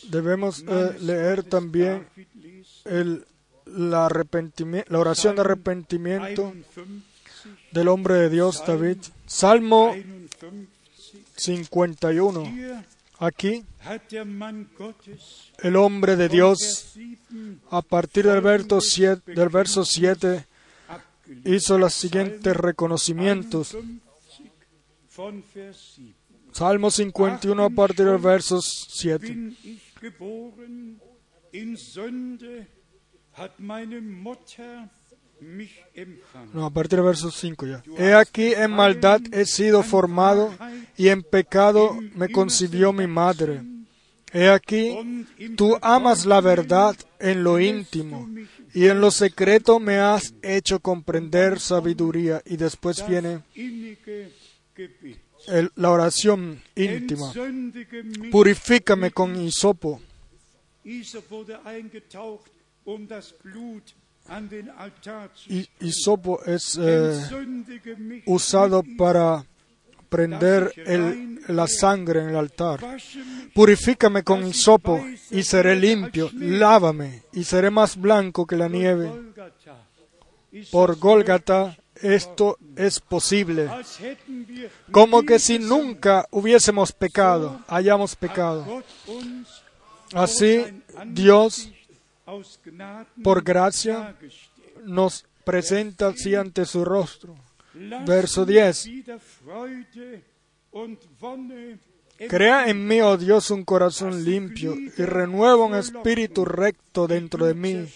[0.08, 2.06] Debemos eh, leer también
[2.84, 3.26] el,
[3.66, 7.02] la, oración de arrepentimiento 51,
[7.72, 8.98] del hombre de Dios David.
[9.26, 10.66] Salmo 51.
[11.36, 12.44] 51.
[12.46, 13.64] Hier Aquí
[15.62, 20.46] el hombre de Dios Vers 7 a partir del verso 7, del verso 7
[20.88, 21.46] abgelehnt.
[21.46, 23.74] hizo los siguientes reconocimientos.
[26.56, 26.56] 51 von Vers 7.
[26.56, 29.28] Salmo 51 a partir del verso 7.
[29.28, 30.98] Bin ich geboren
[31.52, 32.66] in Sünde,
[33.32, 34.88] hat meine Mutter
[35.38, 36.54] mich empfangen.
[36.54, 37.82] No, a partir del verso 5 ya.
[37.98, 40.50] He aquí en maldad he sido formado
[40.96, 43.60] y en pecado me concibió mi madre.
[44.32, 44.96] He aquí
[45.56, 48.30] tú amas la verdad en lo íntimo
[48.72, 52.40] y en lo secreto me has hecho comprender sabiduría.
[52.46, 53.42] Y después viene.
[55.74, 57.32] La oración íntima.
[58.30, 60.00] Purifícame con hisopo.
[60.84, 61.02] Y
[65.80, 69.44] hisopo es eh, usado para
[70.08, 70.72] prender
[71.48, 72.80] la sangre en el altar.
[73.54, 76.30] Purifícame con hisopo y seré limpio.
[76.34, 79.10] Lávame y seré más blanco que la nieve.
[80.70, 83.68] Por Gólgata esto es posible.
[84.90, 88.82] Como que si nunca hubiésemos pecado, hayamos pecado.
[90.12, 91.70] Así Dios,
[93.22, 94.16] por gracia,
[94.84, 97.36] nos presenta así ante su rostro.
[98.06, 98.86] Verso uns 10.
[98.86, 100.24] wieder Freude
[100.72, 101.78] und Wonne
[102.16, 107.54] Crea en mí, oh Dios, un corazón limpio y renueva un espíritu recto dentro de
[107.54, 107.86] mí.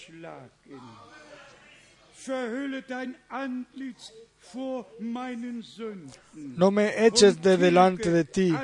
[6.35, 8.55] No me eches de delante de ti.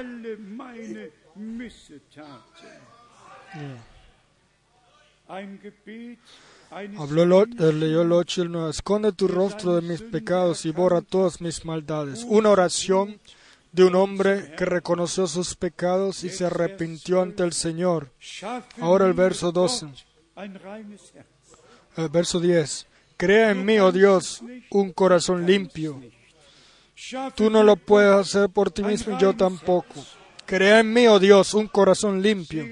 [6.99, 8.09] Habló eh, leyó el
[8.51, 8.71] nueve.
[8.71, 12.25] Esconde tu rostro de mis pecados y borra todas mis maldades.
[12.29, 13.21] Una oración
[13.73, 18.11] de un hombre que reconoció sus pecados y se arrepintió ante el Señor.
[18.81, 19.87] Ahora el verso 12.
[21.97, 22.87] El verso 10.
[23.17, 26.03] Crea en mí, oh Dios, un corazón limpio.
[27.35, 30.05] Tú no lo puedes hacer por ti mismo y yo tampoco.
[30.45, 32.67] Crea en mí, oh Dios, un corazón limpio.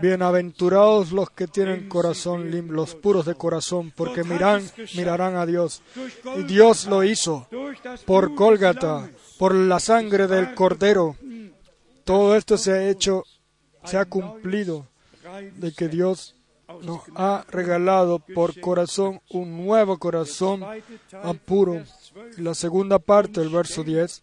[0.00, 4.62] Bienaventurados los que tienen corazón limpio, los puros de corazón, porque miran,
[4.96, 5.82] mirarán a Dios.
[6.36, 7.46] Y Dios lo hizo
[8.06, 11.16] por Gólgata, por la sangre del Cordero.
[12.04, 13.24] Todo esto se ha hecho,
[13.84, 14.88] se ha cumplido,
[15.56, 16.34] de que Dios
[16.82, 20.64] nos ha regalado por corazón un nuevo corazón
[21.44, 21.82] puro.
[22.38, 24.22] La segunda parte del verso 10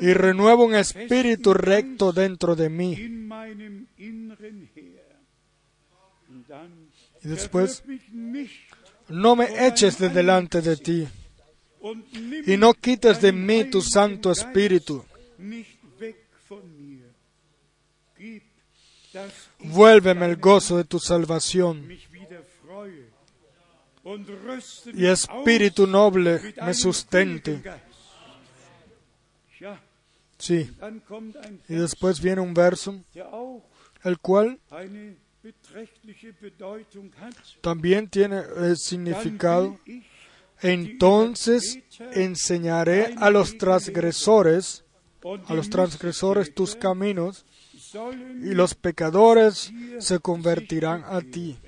[0.00, 2.92] y renuevo un espíritu recto dentro de mí.
[7.22, 7.82] Y después,
[9.08, 11.08] no me eches de delante de ti
[12.46, 15.04] y no quites de mí tu Santo Espíritu.
[19.66, 21.88] Vuélveme el gozo de tu salvación
[24.94, 27.62] y espíritu noble me sustente.
[30.38, 30.70] Sí.
[31.68, 33.02] Y después viene un verso,
[34.04, 34.60] el cual
[37.60, 39.78] también tiene el significado.
[40.62, 41.80] Entonces
[42.12, 44.84] enseñaré a los transgresores,
[45.46, 47.44] a los transgresores tus caminos,
[47.94, 51.58] y los pecadores se convertirán a ti.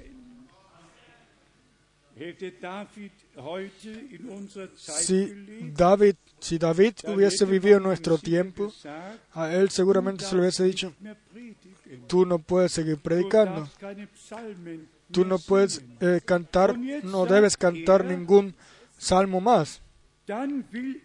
[4.74, 8.72] Si David, si David hubiese vivido en nuestro tiempo,
[9.32, 10.92] a él seguramente se le hubiese dicho,
[12.08, 13.68] tú no puedes seguir predicando,
[15.12, 18.54] tú no puedes eh, cantar, no debes cantar ningún
[18.96, 19.80] salmo más.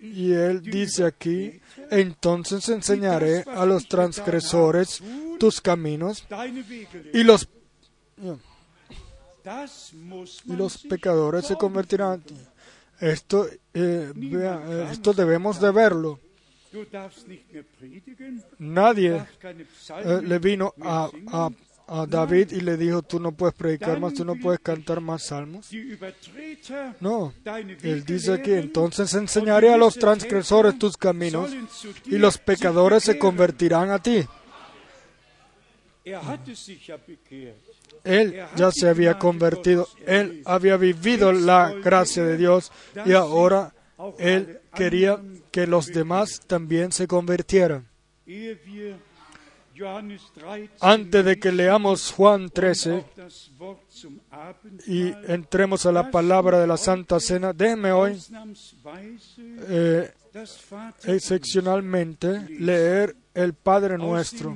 [0.01, 5.01] Y él dice aquí, entonces enseñaré a los transgresores
[5.39, 6.25] tus caminos
[7.13, 7.47] y los
[10.45, 12.23] y los pecadores se convertirán.
[12.99, 16.19] Esto, eh, eh, esto debemos de verlo.
[18.59, 19.25] Nadie
[20.05, 21.49] eh, le vino a, a,
[21.87, 25.23] a, David y le dijo, tú no puedes predicar más, tú no puedes cantar más
[25.23, 25.69] salmos.
[26.99, 27.33] No,
[27.83, 31.51] él dice que entonces enseñaré a los transgresores tus caminos
[32.05, 34.25] y los pecadores se convertirán a ti.
[38.03, 42.71] Él ya se había convertido, él había vivido la gracia de Dios
[43.05, 43.73] y ahora
[44.17, 47.87] él quería que los demás también se convirtieran.
[50.79, 53.03] Antes de que leamos Juan 13
[54.85, 58.21] y entremos a la palabra de la Santa Cena, déjeme hoy
[59.67, 60.11] eh,
[61.05, 64.55] excepcionalmente leer el Padre Nuestro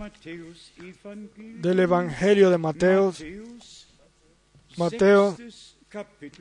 [1.36, 3.14] del Evangelio de Mateo,
[4.78, 5.36] Mateo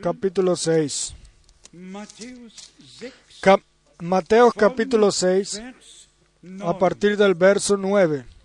[0.03, 1.15] capítulo 6.
[4.01, 5.63] Mateo capítulo 6,
[6.61, 8.36] a partir del verso 9.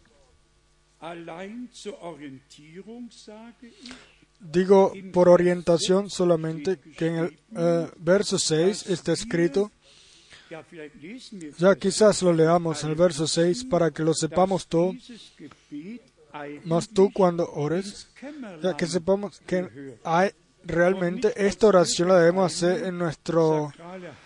[4.40, 9.72] Digo por orientación solamente que en el eh, verso 6 está escrito,
[11.58, 14.94] ya quizás lo leamos el verso 6 para que lo sepamos todo.
[16.66, 18.10] Mas tú cuando ores,
[18.62, 20.32] ya que sepamos que hay
[20.64, 23.72] realmente esta oración la debemos hacer en nuestro,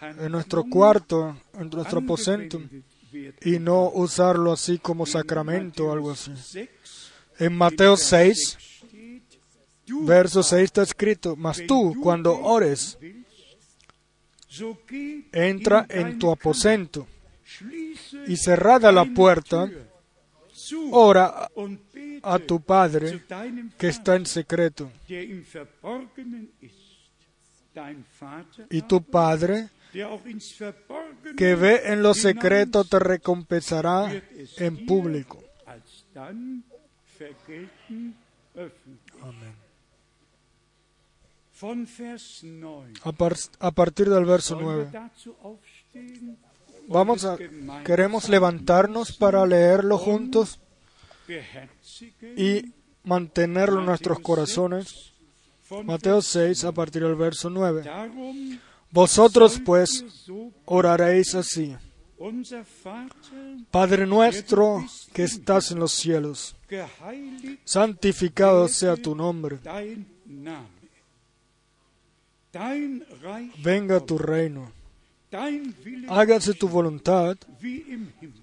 [0.02, 2.62] en nuestro cuarto, en nuestro aposento,
[3.42, 6.32] y no usarlo así como sacramento o algo así.
[7.40, 8.58] En Mateo 6,
[10.04, 12.98] verso 6 está escrito, mas tú cuando ores,
[15.32, 17.08] entra en tu aposento
[18.28, 19.70] y cerrada la puerta,
[20.92, 21.50] ora
[22.24, 23.22] a tu Padre
[23.78, 24.92] que está en secreto.
[28.70, 29.70] Y tu Padre
[31.38, 34.12] que ve en lo secreto te recompensará
[34.58, 35.44] en público.
[39.22, 39.66] Amén.
[43.60, 44.92] A, partir del verso 9.
[46.88, 47.38] Vamos a,
[47.86, 50.60] queremos levantarnos para leerlo juntos
[52.36, 52.74] y
[53.04, 55.14] mantenerlo en nuestros corazones.
[55.84, 57.84] Mateo 6, a partir del verso 9.
[58.96, 60.06] Vosotros pues
[60.64, 61.76] oraréis así.
[63.70, 66.56] Padre nuestro que estás en los cielos,
[67.66, 69.60] santificado sea tu nombre
[73.62, 74.72] venga tu reino,
[76.08, 77.38] hágase tu voluntad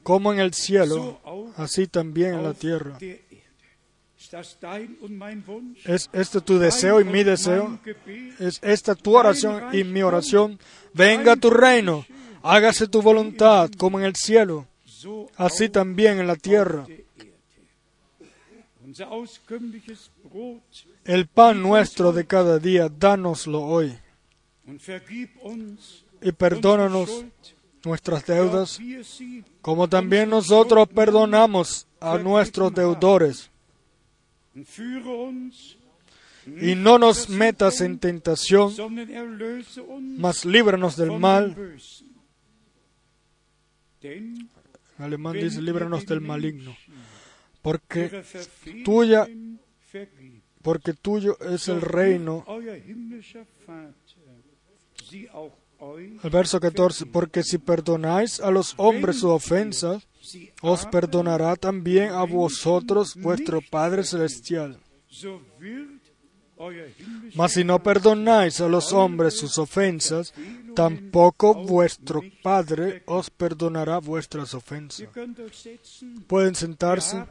[0.02, 1.18] como en el cielo,
[1.56, 2.98] así también en la tierra.
[5.84, 7.78] ¿Es este tu deseo y mi deseo?
[8.38, 10.58] ¿Es esta tu oración y mi oración?
[10.94, 12.06] Venga tu reino,
[12.42, 14.66] hágase tu voluntad como en el cielo,
[15.36, 16.86] así también en la tierra.
[21.04, 23.98] El pan nuestro de cada día, dánoslo hoy.
[26.22, 27.24] Y perdónanos
[27.84, 28.78] nuestras deudas,
[29.60, 33.51] como también nosotros perdonamos a nuestros deudores.
[36.60, 38.72] Y no nos metas en tentación,
[40.18, 41.54] mas líbranos del mal.
[44.02, 44.48] En
[44.98, 46.76] alemán dice, líbranos del maligno.
[47.62, 48.08] Porque,
[48.84, 49.28] tuya-
[50.62, 52.44] porque tuyo es el reino.
[56.24, 60.11] El verso 14, porque si perdonáis a los hombres sus ofensas, sie
[60.62, 64.78] os aber, perdonará también a vosotros vuestro Padre Celestial.
[67.34, 70.32] Mas si no perdonáis a los hombres sus ofensas,
[70.76, 75.08] tampoco vuestro Padre os perdonará vuestras ofensas.
[76.26, 77.24] Pueden sentarse.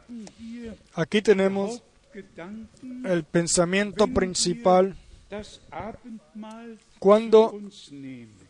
[0.95, 1.81] Aquí tenemos
[3.05, 4.97] el pensamiento principal.
[6.99, 7.57] Cuando.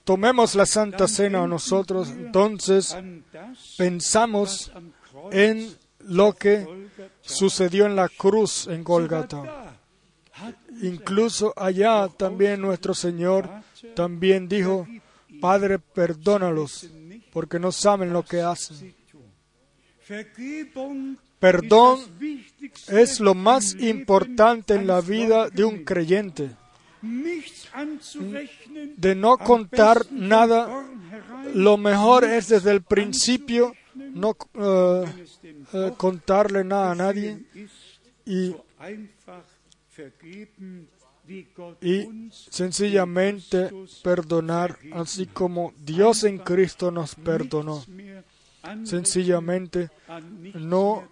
[0.04, 2.96] Tomemos la Santa Cena nosotros, entonces
[3.78, 4.72] pensamos
[5.32, 6.66] en lo que
[7.22, 9.78] sucedió en la cruz en Golgata.
[10.82, 13.50] Incluso allá también nuestro Señor
[13.96, 14.88] también dijo,
[15.40, 16.90] Padre, perdónalos,
[17.32, 18.96] porque no saben lo que hacen.
[21.40, 22.00] Perdón
[22.88, 26.52] es lo más importante en la vida de un creyente.
[28.98, 30.86] De no contar nada,
[31.54, 35.06] lo mejor es desde el principio no eh,
[35.74, 37.40] eh, contarle nada a nadie
[38.26, 38.56] y,
[42.50, 43.72] sencillamente
[44.04, 47.84] perdonar, así como Dios en Cristo nos perdonó.
[48.84, 49.90] Sencillamente
[50.54, 51.08] no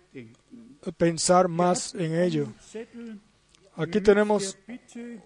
[0.97, 2.53] pensar más en ello.
[3.79, 4.57] Aquí tenemos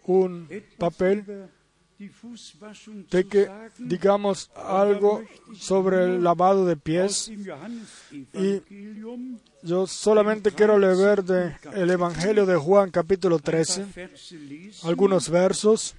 [0.06, 0.48] un
[0.78, 1.50] papel
[3.10, 3.50] de que
[3.80, 5.24] digamos algo
[5.56, 7.32] sobre el lavado de pies.
[7.46, 15.30] Johannesevangelium, Yo solamente quiero leer de el Evangelio de Juan capítulo 13 Verse lesen, algunos
[15.30, 15.96] versos,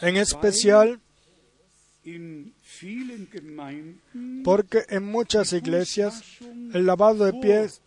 [0.00, 1.00] en especial
[4.42, 6.40] porque en muchas iglesias
[6.72, 7.80] el lavado de pies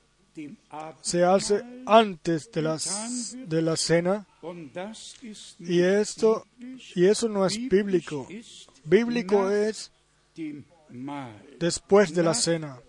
[1.02, 2.80] se hace antes de la,
[3.48, 4.26] de la cena
[5.60, 6.46] y esto
[6.96, 8.28] y eso no es bíblico.
[8.84, 9.92] Bíblico es
[11.60, 12.80] después de la cena,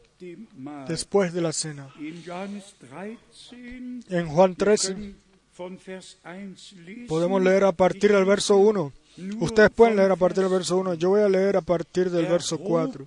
[0.88, 1.88] después de la cena.
[1.98, 8.12] In Johannes 13 En Juan 13 können von Vers 1 lesen, podemos leer a partir
[8.12, 8.92] del verso 1.
[9.40, 10.94] Ustedes pueden leer a partir del verso 1.
[10.94, 13.06] Yo voy a leer a partir del verso 4.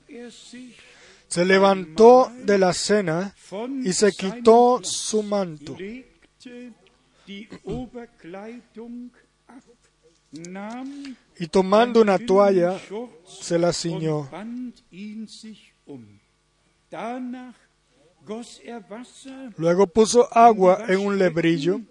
[1.30, 3.35] Se levantó de la cena
[3.84, 5.77] y se quitó su manto.
[11.38, 12.80] Y tomando una toalla,
[13.26, 14.27] se la ciñó.
[19.57, 21.81] Luego puso agua en un lebrillo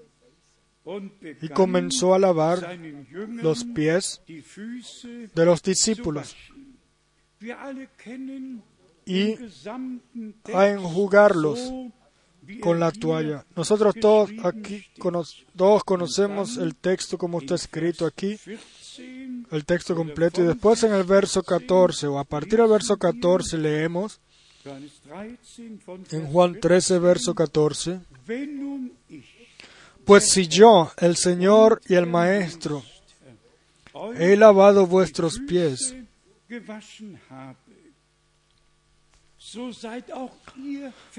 [1.40, 2.78] y comenzó a lavar
[3.18, 6.34] los pies de los discípulos
[9.08, 9.36] y
[10.54, 11.72] a enjugarlos
[12.60, 13.44] con la toalla.
[13.56, 14.84] Nosotros todos aquí
[15.56, 20.92] todos conocemos el texto como está escrito aquí, 14 el texto completo, y después en
[20.92, 24.20] el verso 14 o a partir del verso 14 leemos
[24.64, 29.38] Johannes 13 von en Juan 13, verso 14, Wenn nun ich
[30.04, 32.82] pues si yo, el Señor y el Maestro,
[34.16, 35.94] he lavado vuestros pies,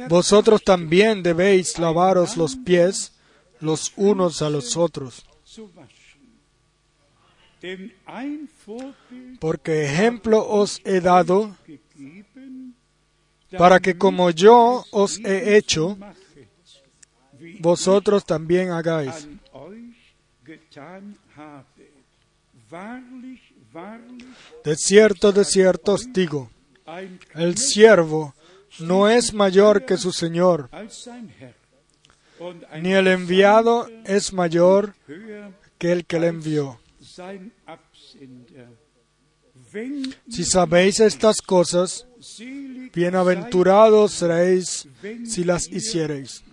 [0.07, 3.14] vosotros también debéis lavaros los pies
[3.60, 5.26] los unos a los otros,
[9.39, 11.56] porque ejemplo os he dado
[13.57, 15.97] para que como yo os he hecho,
[17.60, 19.27] vosotros también hagáis.
[24.64, 26.49] De cierto, de cierto os digo,
[27.36, 28.34] el siervo
[28.80, 30.70] no es mayor que su Señor,
[32.82, 34.95] ni el enviado es mayor
[35.78, 36.80] que el que le envió.
[40.30, 42.07] Si sabéis estas cosas,
[42.94, 44.88] bienaventurados seréis
[45.26, 46.44] si las hiciereis.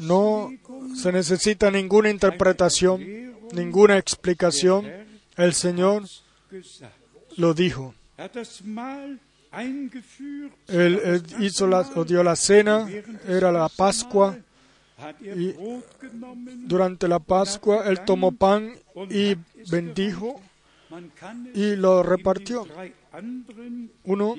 [0.00, 0.52] No
[0.96, 3.00] se necesita ninguna interpretación,
[3.52, 4.86] ninguna explicación.
[5.36, 6.04] El Señor
[7.36, 7.94] lo dijo.
[10.68, 12.88] Él, hizo la, dio la cena,
[13.28, 14.36] era la Pascua.
[15.20, 15.54] y-
[16.66, 18.72] Durante la Pascua él tomó pan
[19.10, 19.34] y
[19.70, 20.40] bendijo
[21.54, 22.66] y lo repartió.
[24.04, 24.34] Uno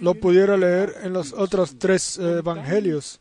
[0.00, 3.20] lo pudiera leer en los otros tres eh, evangelios.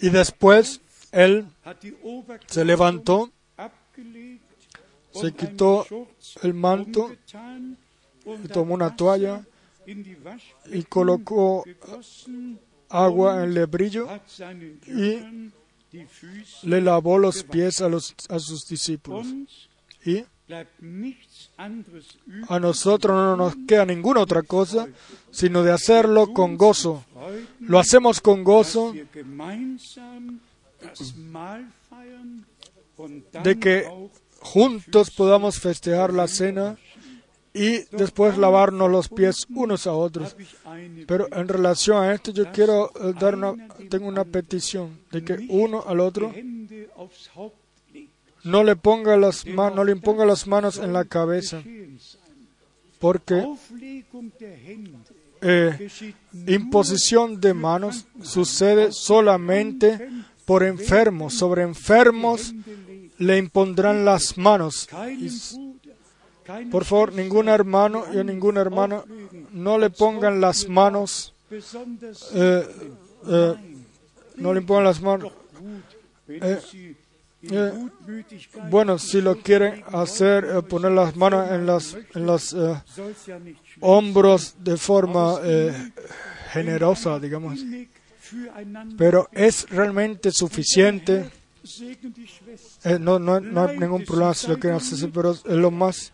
[0.00, 0.80] Y después
[1.10, 1.46] él
[2.46, 3.30] se levantó,
[5.12, 5.86] se quitó
[6.42, 7.14] el manto
[8.44, 9.44] y tomó una toalla
[10.66, 11.64] y colocó
[12.88, 14.08] agua en el lebrillo
[14.86, 15.50] y
[16.62, 19.26] le lavó los pies a, los, a sus discípulos.
[20.04, 20.24] Y
[22.48, 24.88] a nosotros no nos queda ninguna otra cosa
[25.30, 27.04] sino de hacerlo con gozo.
[27.60, 28.92] Lo hacemos con gozo
[33.42, 33.86] de que
[34.40, 36.76] juntos podamos festejar la cena
[37.54, 40.36] y después lavarnos los pies unos a otros.
[41.06, 43.54] Pero en relación a esto yo quiero eh, dar una,
[44.00, 46.32] una petición de que uno al otro
[48.44, 51.62] no le ponga las no le imponga las manos en la cabeza,
[52.98, 53.44] porque
[55.40, 55.88] eh,
[56.46, 60.08] imposición de manos sucede solamente
[60.44, 61.34] por enfermos.
[61.34, 62.54] Sobre enfermos
[63.18, 64.88] le impondrán las manos.
[66.70, 69.04] Por favor, ningún hermano y ninguna hermana
[69.52, 71.34] no le pongan las manos,
[72.34, 72.66] eh,
[73.28, 73.54] eh,
[74.36, 75.32] no le impongan las manos.
[76.28, 76.96] Eh,
[77.50, 77.72] eh,
[78.70, 82.82] Bueno, si lo quieren hacer, eh, poner las manos en los, en los eh,
[83.80, 85.38] hombros de forma
[86.52, 87.60] generosa, digamos.
[88.96, 91.30] Pero es realmente suficiente.
[93.00, 96.12] no, no, no hay ningún problema si lo quieren hacer pero es lo más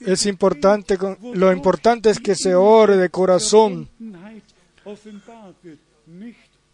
[0.00, 0.98] es importante.
[1.34, 3.88] Lo importante es que se ore de corazón,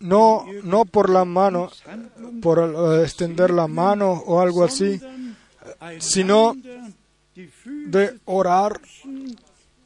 [0.03, 1.70] no, no por la mano,
[2.43, 5.01] por eh, extender la mano o algo así,
[5.99, 6.55] sino
[7.87, 8.81] de orar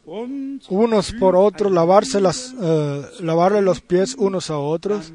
[0.06, 5.12] unos por otros, lavarse las, eh, lavarle los pies unos a otros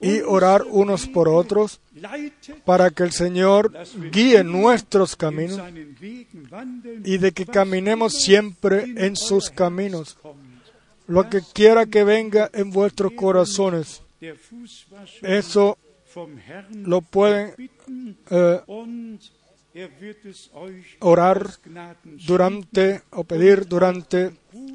[0.00, 1.80] y orar unos por otros
[2.64, 3.72] para que el Señor
[4.10, 5.60] guíe nuestros in caminos
[7.04, 10.18] y de que caminemos siempre en sus caminos.
[11.06, 14.02] Lo que quiera que venga en vuestros corazones,
[15.22, 15.78] eso
[16.72, 17.54] lo pueden
[18.30, 18.60] eh,
[21.00, 21.50] orar
[22.26, 24.32] durante o pedir durante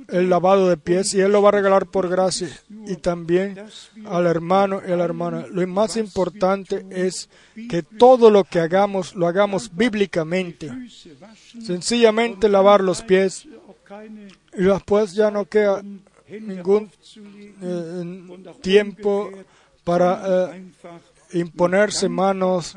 [0.08, 2.50] el lavado de pies y Él lo va a regalar por gracia
[2.88, 3.58] y también
[4.06, 5.46] al hermano y a la hermana.
[5.52, 7.30] Lo más importante es
[7.70, 10.72] que todo lo que hagamos lo hagamos bíblicamente.
[11.62, 13.48] Sencillamente lavar los pies
[14.58, 15.84] y después ya no queda
[16.30, 16.92] ningún
[17.62, 19.32] eh, tiempo
[19.84, 20.72] para eh,
[21.34, 22.76] imponerse manos,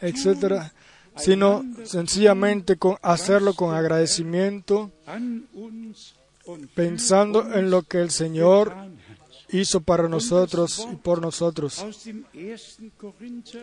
[0.00, 0.72] etcétera,
[1.16, 4.90] sino sencillamente con hacerlo con agradecimiento,
[6.74, 8.74] pensando en lo que el Señor
[9.50, 11.84] hizo para nosotros y por nosotros.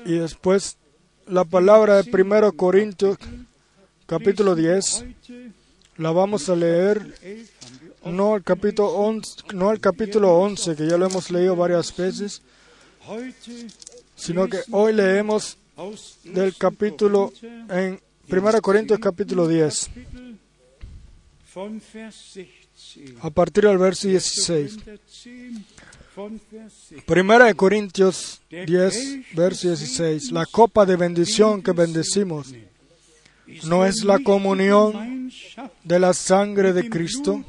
[0.06, 0.78] Y después
[1.26, 3.18] la palabra de 1 Corintios
[4.06, 5.52] capítulo 10 heute
[5.98, 10.76] la vamos a leer 11 haben wir no al capítulo 11, no al capítulo 11
[10.76, 12.42] que ya lo hemos leído varias veces,
[14.16, 15.58] sino que hoy leemos
[16.24, 16.54] del 1.
[16.58, 17.32] capítulo
[17.70, 20.40] en 1 Corintios capítulo 10 Kapitel
[21.54, 23.16] von Vers 16.
[23.22, 24.78] a partir del verso 16.
[24.78, 25.66] Korinther 10
[26.16, 27.04] von Vers 16.
[27.06, 30.32] Primera de Corintios 10, verso 16.
[30.32, 32.54] La copa de bendición que bendecimos
[33.64, 35.32] no es la comunión
[35.84, 37.44] de la sangre de Cristo.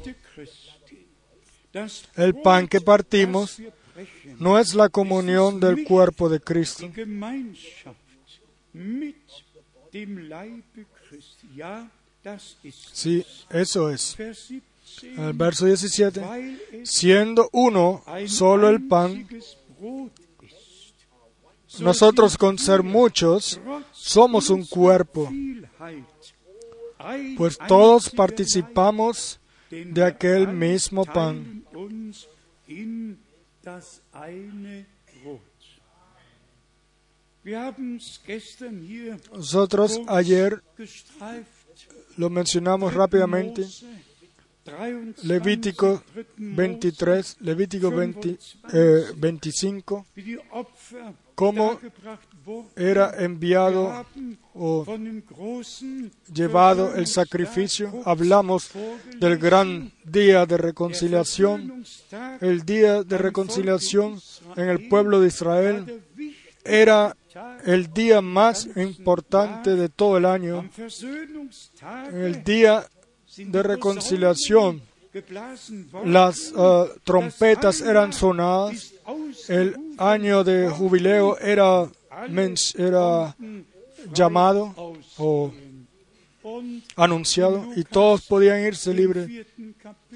[2.15, 3.61] El pan que partimos
[4.39, 6.89] no es la comunión del cuerpo de Cristo.
[12.93, 14.15] Sí, eso es.
[14.17, 15.21] Vers 17.
[15.21, 16.19] En el verso 17.
[16.19, 19.27] Weil es Siendo uno solo el pan,
[21.79, 23.59] nosotros con ser muchos
[23.91, 25.31] somos un cuerpo,
[27.37, 29.38] pues todos participamos
[29.69, 31.63] de aquel mismo pan.
[39.31, 40.63] Nosotros ayer
[42.17, 43.61] lo mencionamos rápidamente.
[43.61, 44.09] Mose
[44.69, 46.25] 23, Levítico 3.
[46.37, 48.37] Mose, 23, Levítico 20,
[48.73, 51.79] eh, 25, wie die Opfer cómo.
[52.75, 54.05] Era enviado
[54.53, 54.85] o
[56.33, 58.01] llevado el sacrificio.
[58.05, 58.71] Hablamos
[59.19, 61.83] del gran día de reconciliación,
[62.41, 64.19] el día de reconciliación
[64.55, 66.03] en el pueblo de Israel.
[66.63, 67.15] Era
[67.65, 70.69] el día más importante de todo el año,
[72.13, 72.85] el día
[73.37, 74.81] de reconciliación.
[76.05, 78.93] Las ah, trompetas eran sonadas,
[79.47, 81.89] el año de jubileo era,
[82.77, 83.35] era
[84.13, 84.73] llamado
[85.17, 85.51] o
[86.95, 89.29] anunciado y todos podían irse libres.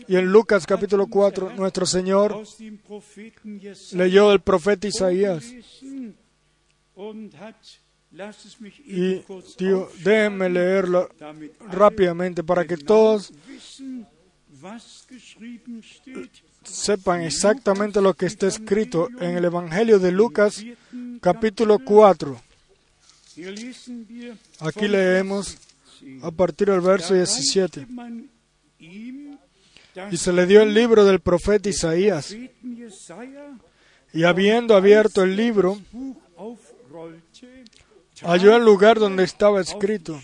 [0.08, 2.44] Y en Lucas capítulo 4, nuestro Señor
[3.94, 5.44] leyó el profeta Isaías
[8.86, 9.24] y
[9.58, 11.10] dijo, déjenme leerlo
[11.72, 13.34] rápidamente para que todos
[16.64, 20.64] sepan exactamente lo que está escrito en el Evangelio de Lucas
[21.24, 22.38] capítulo 4.
[23.36, 25.58] Hier lesen wir Aquí leemos
[26.22, 26.86] a partir del 10.
[26.86, 27.80] verso Da 17.
[27.80, 28.30] reichte man
[28.78, 29.38] ihm
[29.96, 32.36] das Y se le dio el libro del profeta Isaías.
[34.14, 35.80] Y habiendo abierto el libro,
[38.22, 40.20] halló el lugar donde estaba escrito.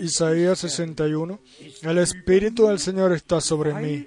[0.00, 1.40] Isaías 61.
[1.82, 4.06] El Espíritu del Señor está sobre mí,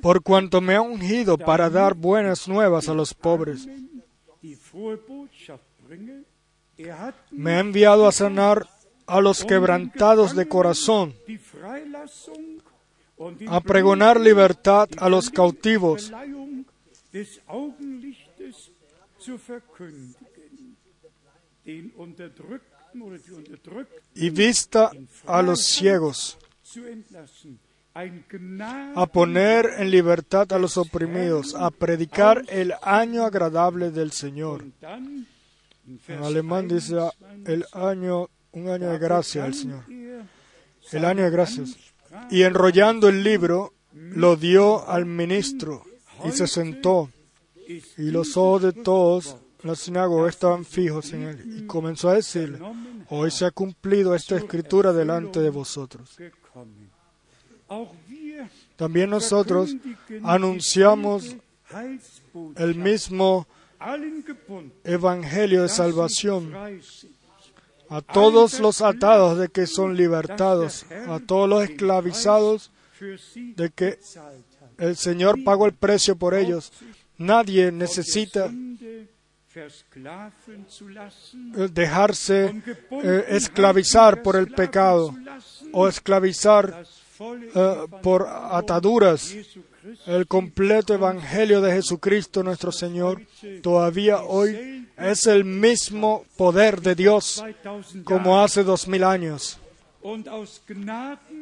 [0.00, 3.68] por cuanto me ha ungido para dar buenas nuevas a los pobres.
[7.30, 8.66] Me ha enviado a sanar
[9.06, 11.14] a los quebrantados de corazón,
[13.48, 16.12] a pregonar libertad a los cautivos,
[24.14, 24.90] Y vista
[25.26, 26.38] a los ciegos,
[28.94, 34.64] a poner en libertad a los oprimidos, a predicar el año agradable del Señor.
[36.08, 37.12] En alemán dice 21,
[37.46, 39.84] el año, un año de gracia del Señor.
[40.92, 41.76] El año de gracias.
[42.30, 45.84] Y enrollando el libro, lo dio al ministro
[46.24, 47.10] y se sentó.
[47.66, 51.58] Y los ojos de todos la sinagoga estaban fijos en él.
[51.58, 52.58] Y comenzó a decirle,
[53.08, 56.16] hoy se ha cumplido esta escritura delante de vosotros.
[58.76, 59.74] También nosotros
[60.22, 61.36] anunciamos
[62.56, 63.46] el mismo
[64.84, 66.52] evangelio de salvación
[67.88, 72.70] a todos los atados de que son libertados, a todos los esclavizados
[73.34, 73.98] de que
[74.78, 76.72] el Señor pagó el precio por ellos.
[77.18, 78.50] Nadie necesita
[79.56, 79.68] Eh,
[81.72, 85.14] dejarse gebunden eh, esclavizar por el pecado
[85.72, 86.84] o esclavizar
[87.54, 89.34] eh, por ataduras.
[90.06, 93.22] El completo evangelio de Jesucristo nuestro Señor
[93.62, 99.58] todavía hoy es el mismo poder de Dios 2000 como hace dos mil años.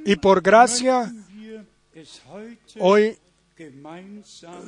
[0.04, 1.12] Y por gracia
[2.78, 3.18] hoy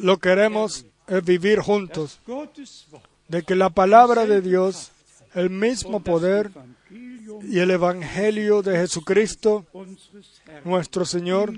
[0.01, 2.20] lo queremos es vivir juntos,
[3.28, 4.90] de que la palabra de Dios,
[5.35, 6.51] el mismo poder
[7.43, 9.66] y el evangelio de Jesucristo
[10.65, 11.53] nuestro Señor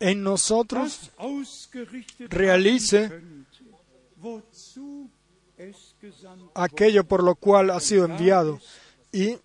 [0.00, 1.10] en nosotros
[2.18, 3.10] realice
[6.54, 8.60] aquello por lo cual ha sido enviado.
[9.12, 9.36] Y,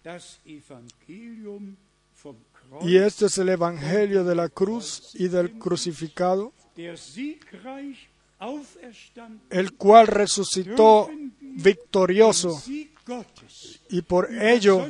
[2.82, 6.54] y este es el evangelio de la cruz y del crucificado,
[9.50, 11.10] el cual resucitó
[11.42, 12.62] victorioso
[13.90, 14.88] y por ello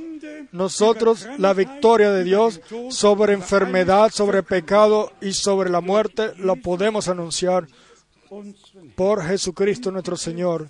[0.51, 7.07] nosotros la victoria de Dios sobre enfermedad, sobre pecado y sobre la muerte lo podemos
[7.07, 7.67] anunciar
[8.95, 10.69] por Jesucristo nuestro Señor.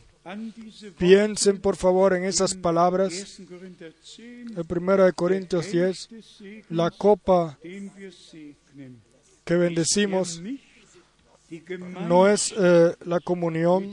[0.98, 3.40] Piensen por favor en esas palabras.
[3.40, 3.50] 1.
[3.50, 7.58] Korinther 10, El 1 de Corintios 10, des Segens, la copa
[9.44, 10.42] que bendecimos
[12.08, 13.92] no es eh, la comunión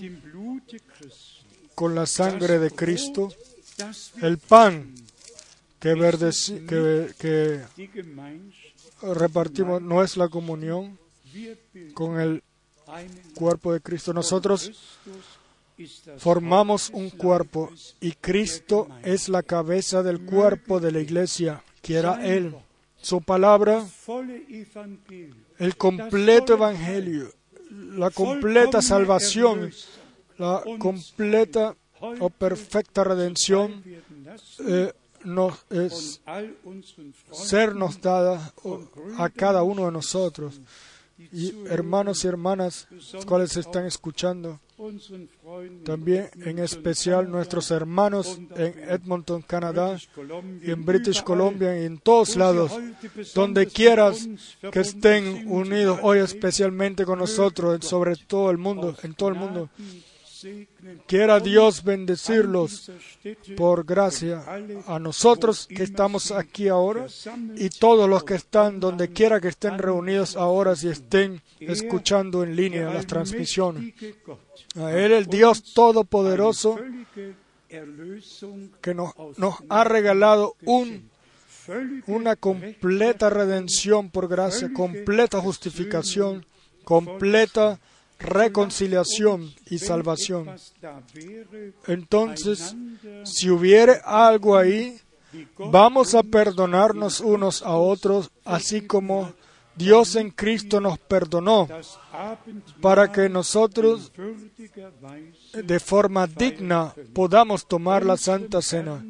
[1.74, 3.28] con la sangre de Cristo,
[4.22, 4.94] el pan
[5.78, 5.94] que,
[6.66, 7.60] que, que
[9.02, 10.98] repartimos no es la comunión
[11.94, 12.42] con el
[13.34, 14.12] cuerpo de Cristo.
[14.12, 14.98] Nosotros
[16.18, 17.70] formamos un cuerpo
[18.00, 21.62] y Cristo es la cabeza del cuerpo de la iglesia.
[21.82, 22.54] Quiera Él,
[23.00, 23.84] su palabra,
[25.58, 27.32] el completo evangelio,
[27.90, 29.70] la completa salvación,
[30.38, 33.82] la completa o perfecta redención
[34.66, 34.92] eh,
[35.24, 36.20] nos es
[37.32, 38.52] sernos dada
[39.18, 40.60] a cada uno de nosotros.
[41.32, 44.60] Y hermanos y hermanas, los cuales están escuchando,
[45.84, 49.96] también en especial nuestros hermanos en Edmonton, Canadá,
[50.62, 52.72] y en British Columbia, y en todos lados,
[53.34, 54.28] donde quieras
[54.72, 59.70] que estén unidos hoy especialmente con nosotros, sobre todo el mundo, en todo el mundo.
[61.06, 62.90] Quiera Dios bendecirlos
[63.56, 64.44] por gracia
[64.86, 67.06] a nosotros que estamos aquí ahora
[67.56, 72.56] y todos los que están donde quiera que estén reunidos ahora y estén escuchando en
[72.56, 73.94] línea las transmisiones.
[74.76, 76.78] A Él, el Dios Todopoderoso,
[78.80, 81.10] que nos, nos ha regalado un,
[82.06, 86.44] una completa redención por gracia, completa justificación,
[86.84, 87.80] completa
[88.18, 90.56] reconciliación y salvación.
[91.86, 92.74] Entonces,
[93.24, 94.98] si hubiere algo ahí,
[95.58, 99.32] vamos a perdonarnos unos a otros, así como
[99.76, 101.68] Dios en Cristo nos perdonó,
[102.80, 104.12] para que nosotros
[105.52, 109.04] de forma digna podamos tomar la Santa Cena.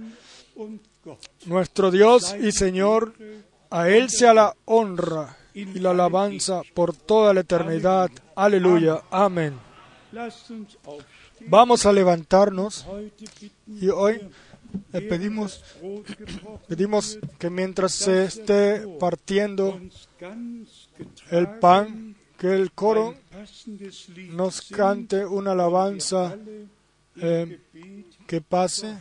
[1.44, 3.14] Nuestro Dios y Señor,
[3.70, 8.10] a Él sea la honra y la alabanza por toda la eternidad.
[8.34, 9.02] Aleluya.
[9.10, 9.58] Amén.
[11.48, 12.86] Vamos a levantarnos
[13.66, 14.20] y hoy
[14.92, 15.64] le pedimos,
[16.68, 19.80] pedimos que mientras se esté partiendo
[21.30, 23.14] el pan, que el coro
[24.32, 26.36] nos cante una alabanza
[27.16, 27.60] eh,
[28.26, 28.98] que pase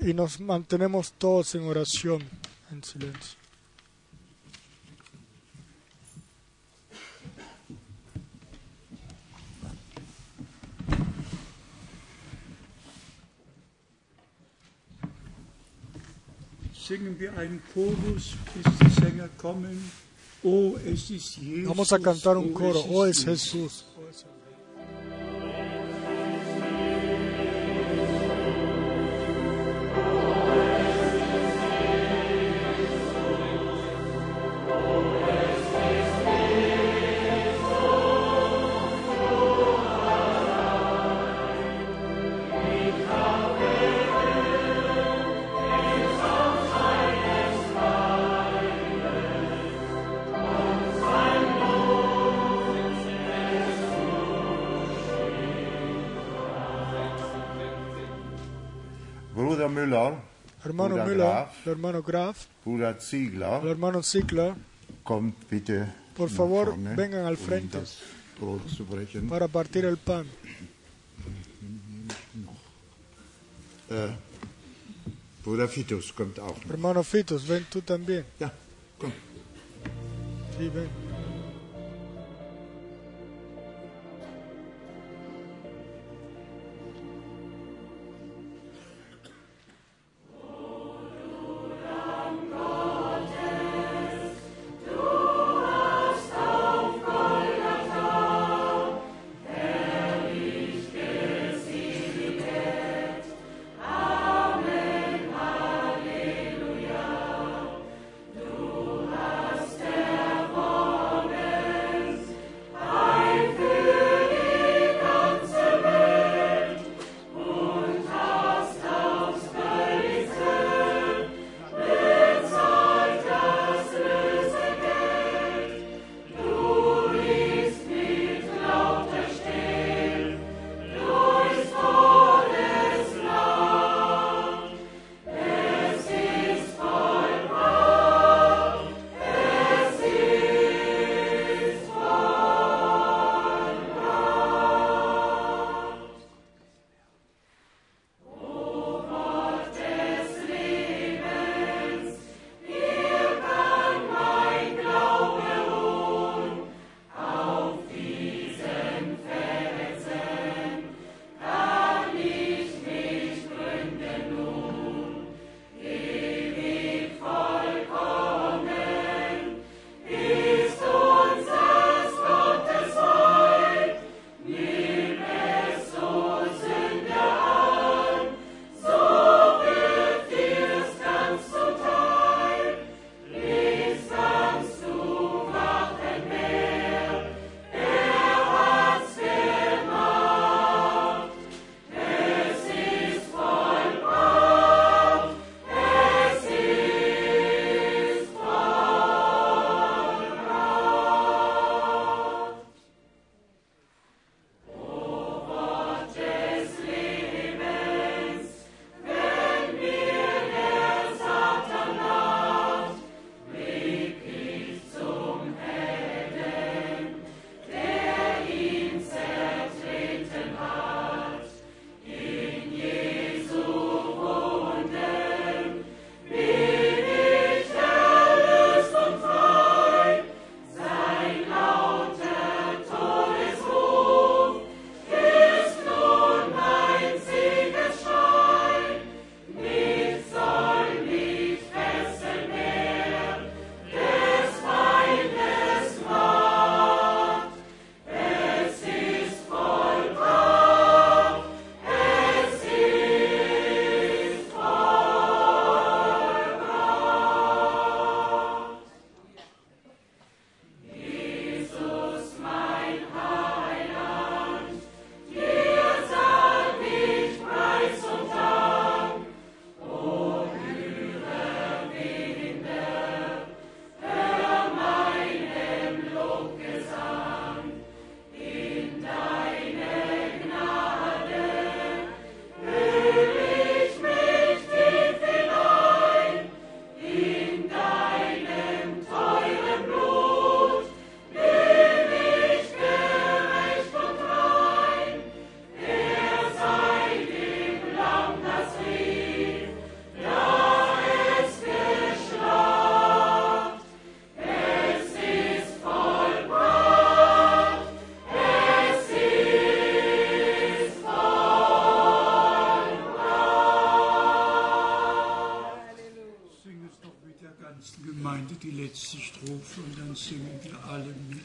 [0.00, 2.24] y nos mantenemos todos en oración,
[2.72, 3.41] en silencio.
[21.64, 22.80] Vamos a cantar un coro.
[22.90, 23.86] Oh, es Jesús.
[59.84, 60.14] Müller,
[60.64, 64.54] Hermano Bruder Müller, Graf, el hermano Graf, Bruder Ziegler, el hermano Ziegler,
[65.04, 67.78] kommt bitte por favor, vorne, vengan al um frente
[68.88, 69.28] brechen.
[69.28, 70.26] para partir el pan.
[73.90, 74.08] Äh,
[75.44, 76.56] Bruder Fitus kommt auch.
[76.68, 78.24] Hermano Fitos, ven tú también.
[78.38, 78.52] Ja,
[78.98, 79.12] komm.
[80.58, 81.01] Sí, ven.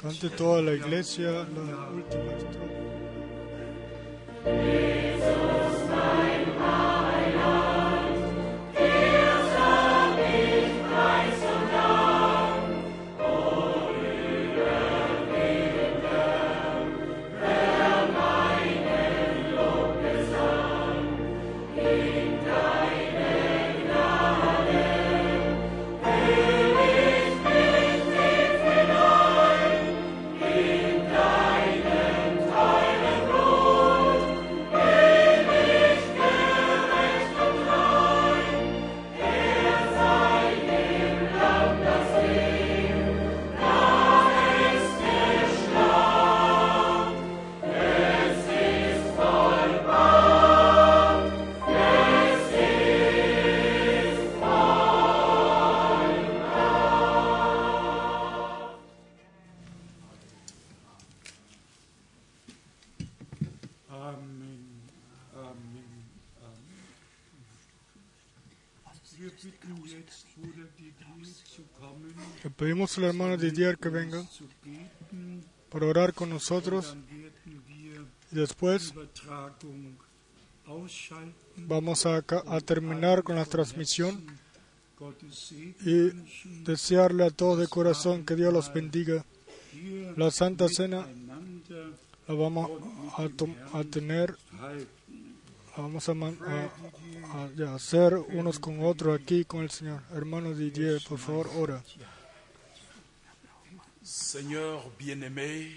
[0.01, 1.66] Cante toda la iglesia la
[72.67, 74.25] Pedimos al hermano Didier que venga
[75.69, 76.97] para orar con nosotros
[78.29, 78.93] y después
[81.55, 84.21] vamos a, a terminar con la transmisión
[85.85, 86.11] y
[86.65, 89.23] desearle a todos de corazón que Dios los bendiga.
[90.17, 91.07] La Santa Cena
[92.27, 92.69] la vamos
[93.17, 94.35] a, a tener,
[95.77, 100.01] la vamos a, a- a- hacer unos con otros aquí con el Señor.
[100.13, 101.81] Hermano Didier, por favor, ora.
[104.09, 105.69] Seigneur bien-aimé,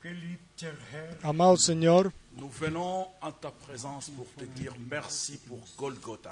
[0.00, 6.30] Geliebter Herr, Amado Señor, nous venons en ta présence pour te dire merci pour Golgotha.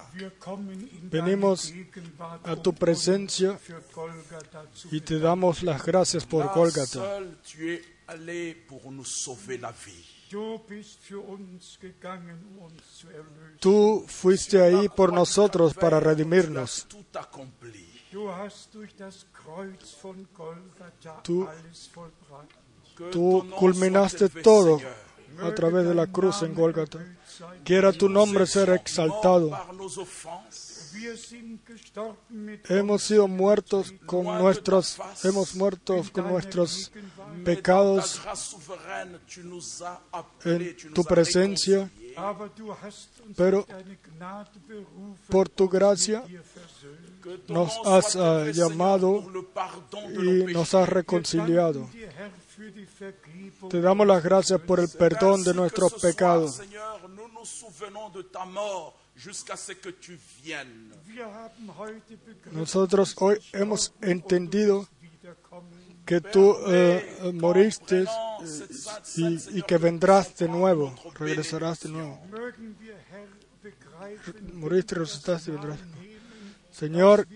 [1.11, 1.73] Venimos
[2.45, 3.59] a tu um presencia
[3.93, 9.59] Golgatha zu y te damos las gracias por seul tu es allé pour nous sauver
[9.59, 10.05] la vie.
[13.11, 13.59] Erlösen.
[13.59, 16.87] Tú fuiste ahí por nosotros para Tu redimirnos.
[23.11, 24.81] Tú nom culminaste todo
[25.41, 27.01] a través de la cruz en sein.
[27.65, 29.51] Quiera tu nombre ser exaltado.
[32.69, 36.93] Hemos sido muertos con nuestros, hemos muerto con nuestros
[37.45, 38.21] pecados
[40.45, 41.91] en tu presencia.
[43.37, 43.67] Pero
[45.29, 46.25] por tu gracia
[47.49, 49.25] nos has, Seigneur, llamado
[50.21, 51.89] y nos has reconciliado.
[53.71, 56.61] Te damos las gracias por el perdón de nuestros pecados.
[62.53, 64.89] Nosotros hoy hemos entendido.
[66.05, 68.67] Que tú eh, moriste eh,
[69.17, 72.21] y, y que vendrás de nuevo, regresarás de nuevo.
[74.55, 75.79] Moriste, resucitaste y vendrás.
[76.71, 77.27] Señor,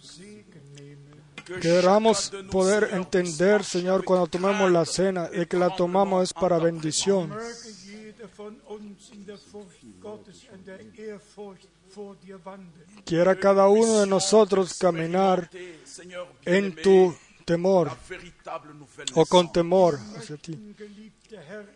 [0.00, 1.14] Segen nehmen.
[1.44, 6.32] Que queramos de poder entender, Señor, cuando tomemos la cena, de que la tomamos es
[6.32, 7.30] para bendición.
[13.04, 15.50] Quiera cada uno de nosotros caminar
[16.46, 17.14] en tu
[17.44, 17.90] temor
[19.14, 20.74] o con temor hacia ti.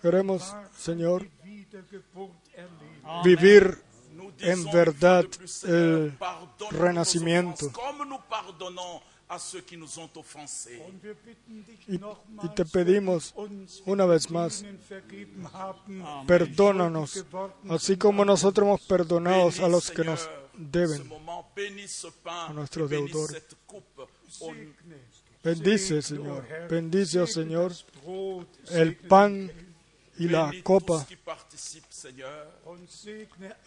[0.00, 1.26] Queremos, Señor,
[3.24, 3.82] vivir
[4.40, 5.24] en verdad
[5.64, 6.16] el
[6.70, 7.70] renacimiento.
[11.86, 13.34] Y, te pedimos
[13.84, 14.64] una vez más,
[16.26, 17.26] perdónanos,
[17.68, 21.12] así como nosotros hemos perdonado a los que nos deben.
[22.24, 23.42] a nuestros deudores.
[25.42, 26.44] Bendice, Señor.
[26.68, 27.72] Bendice, oh Señor,
[28.70, 29.50] el pan
[30.18, 31.06] y la copa.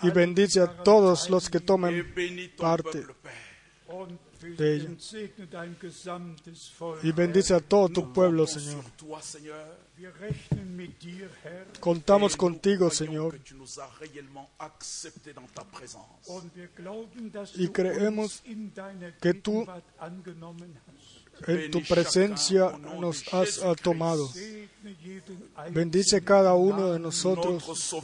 [0.04, 2.14] y bendice a todos los que tomen
[2.58, 3.06] parte
[4.58, 4.88] de
[6.80, 7.04] Volk.
[7.04, 8.84] y bendice a todo tu pueblo, Señor.
[11.80, 13.40] Contamos contigo, Señor,
[17.56, 18.44] Y creemos
[19.22, 19.68] que tú.
[21.48, 24.30] En tu presencia nos has tomado.
[25.72, 27.96] Bendice cada uno de nosotros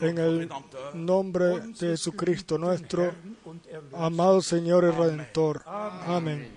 [0.00, 0.48] en el
[0.94, 3.14] nombre de Jesucristo, nuestro
[3.92, 5.62] amado Señor y Redentor.
[5.66, 6.48] Amén.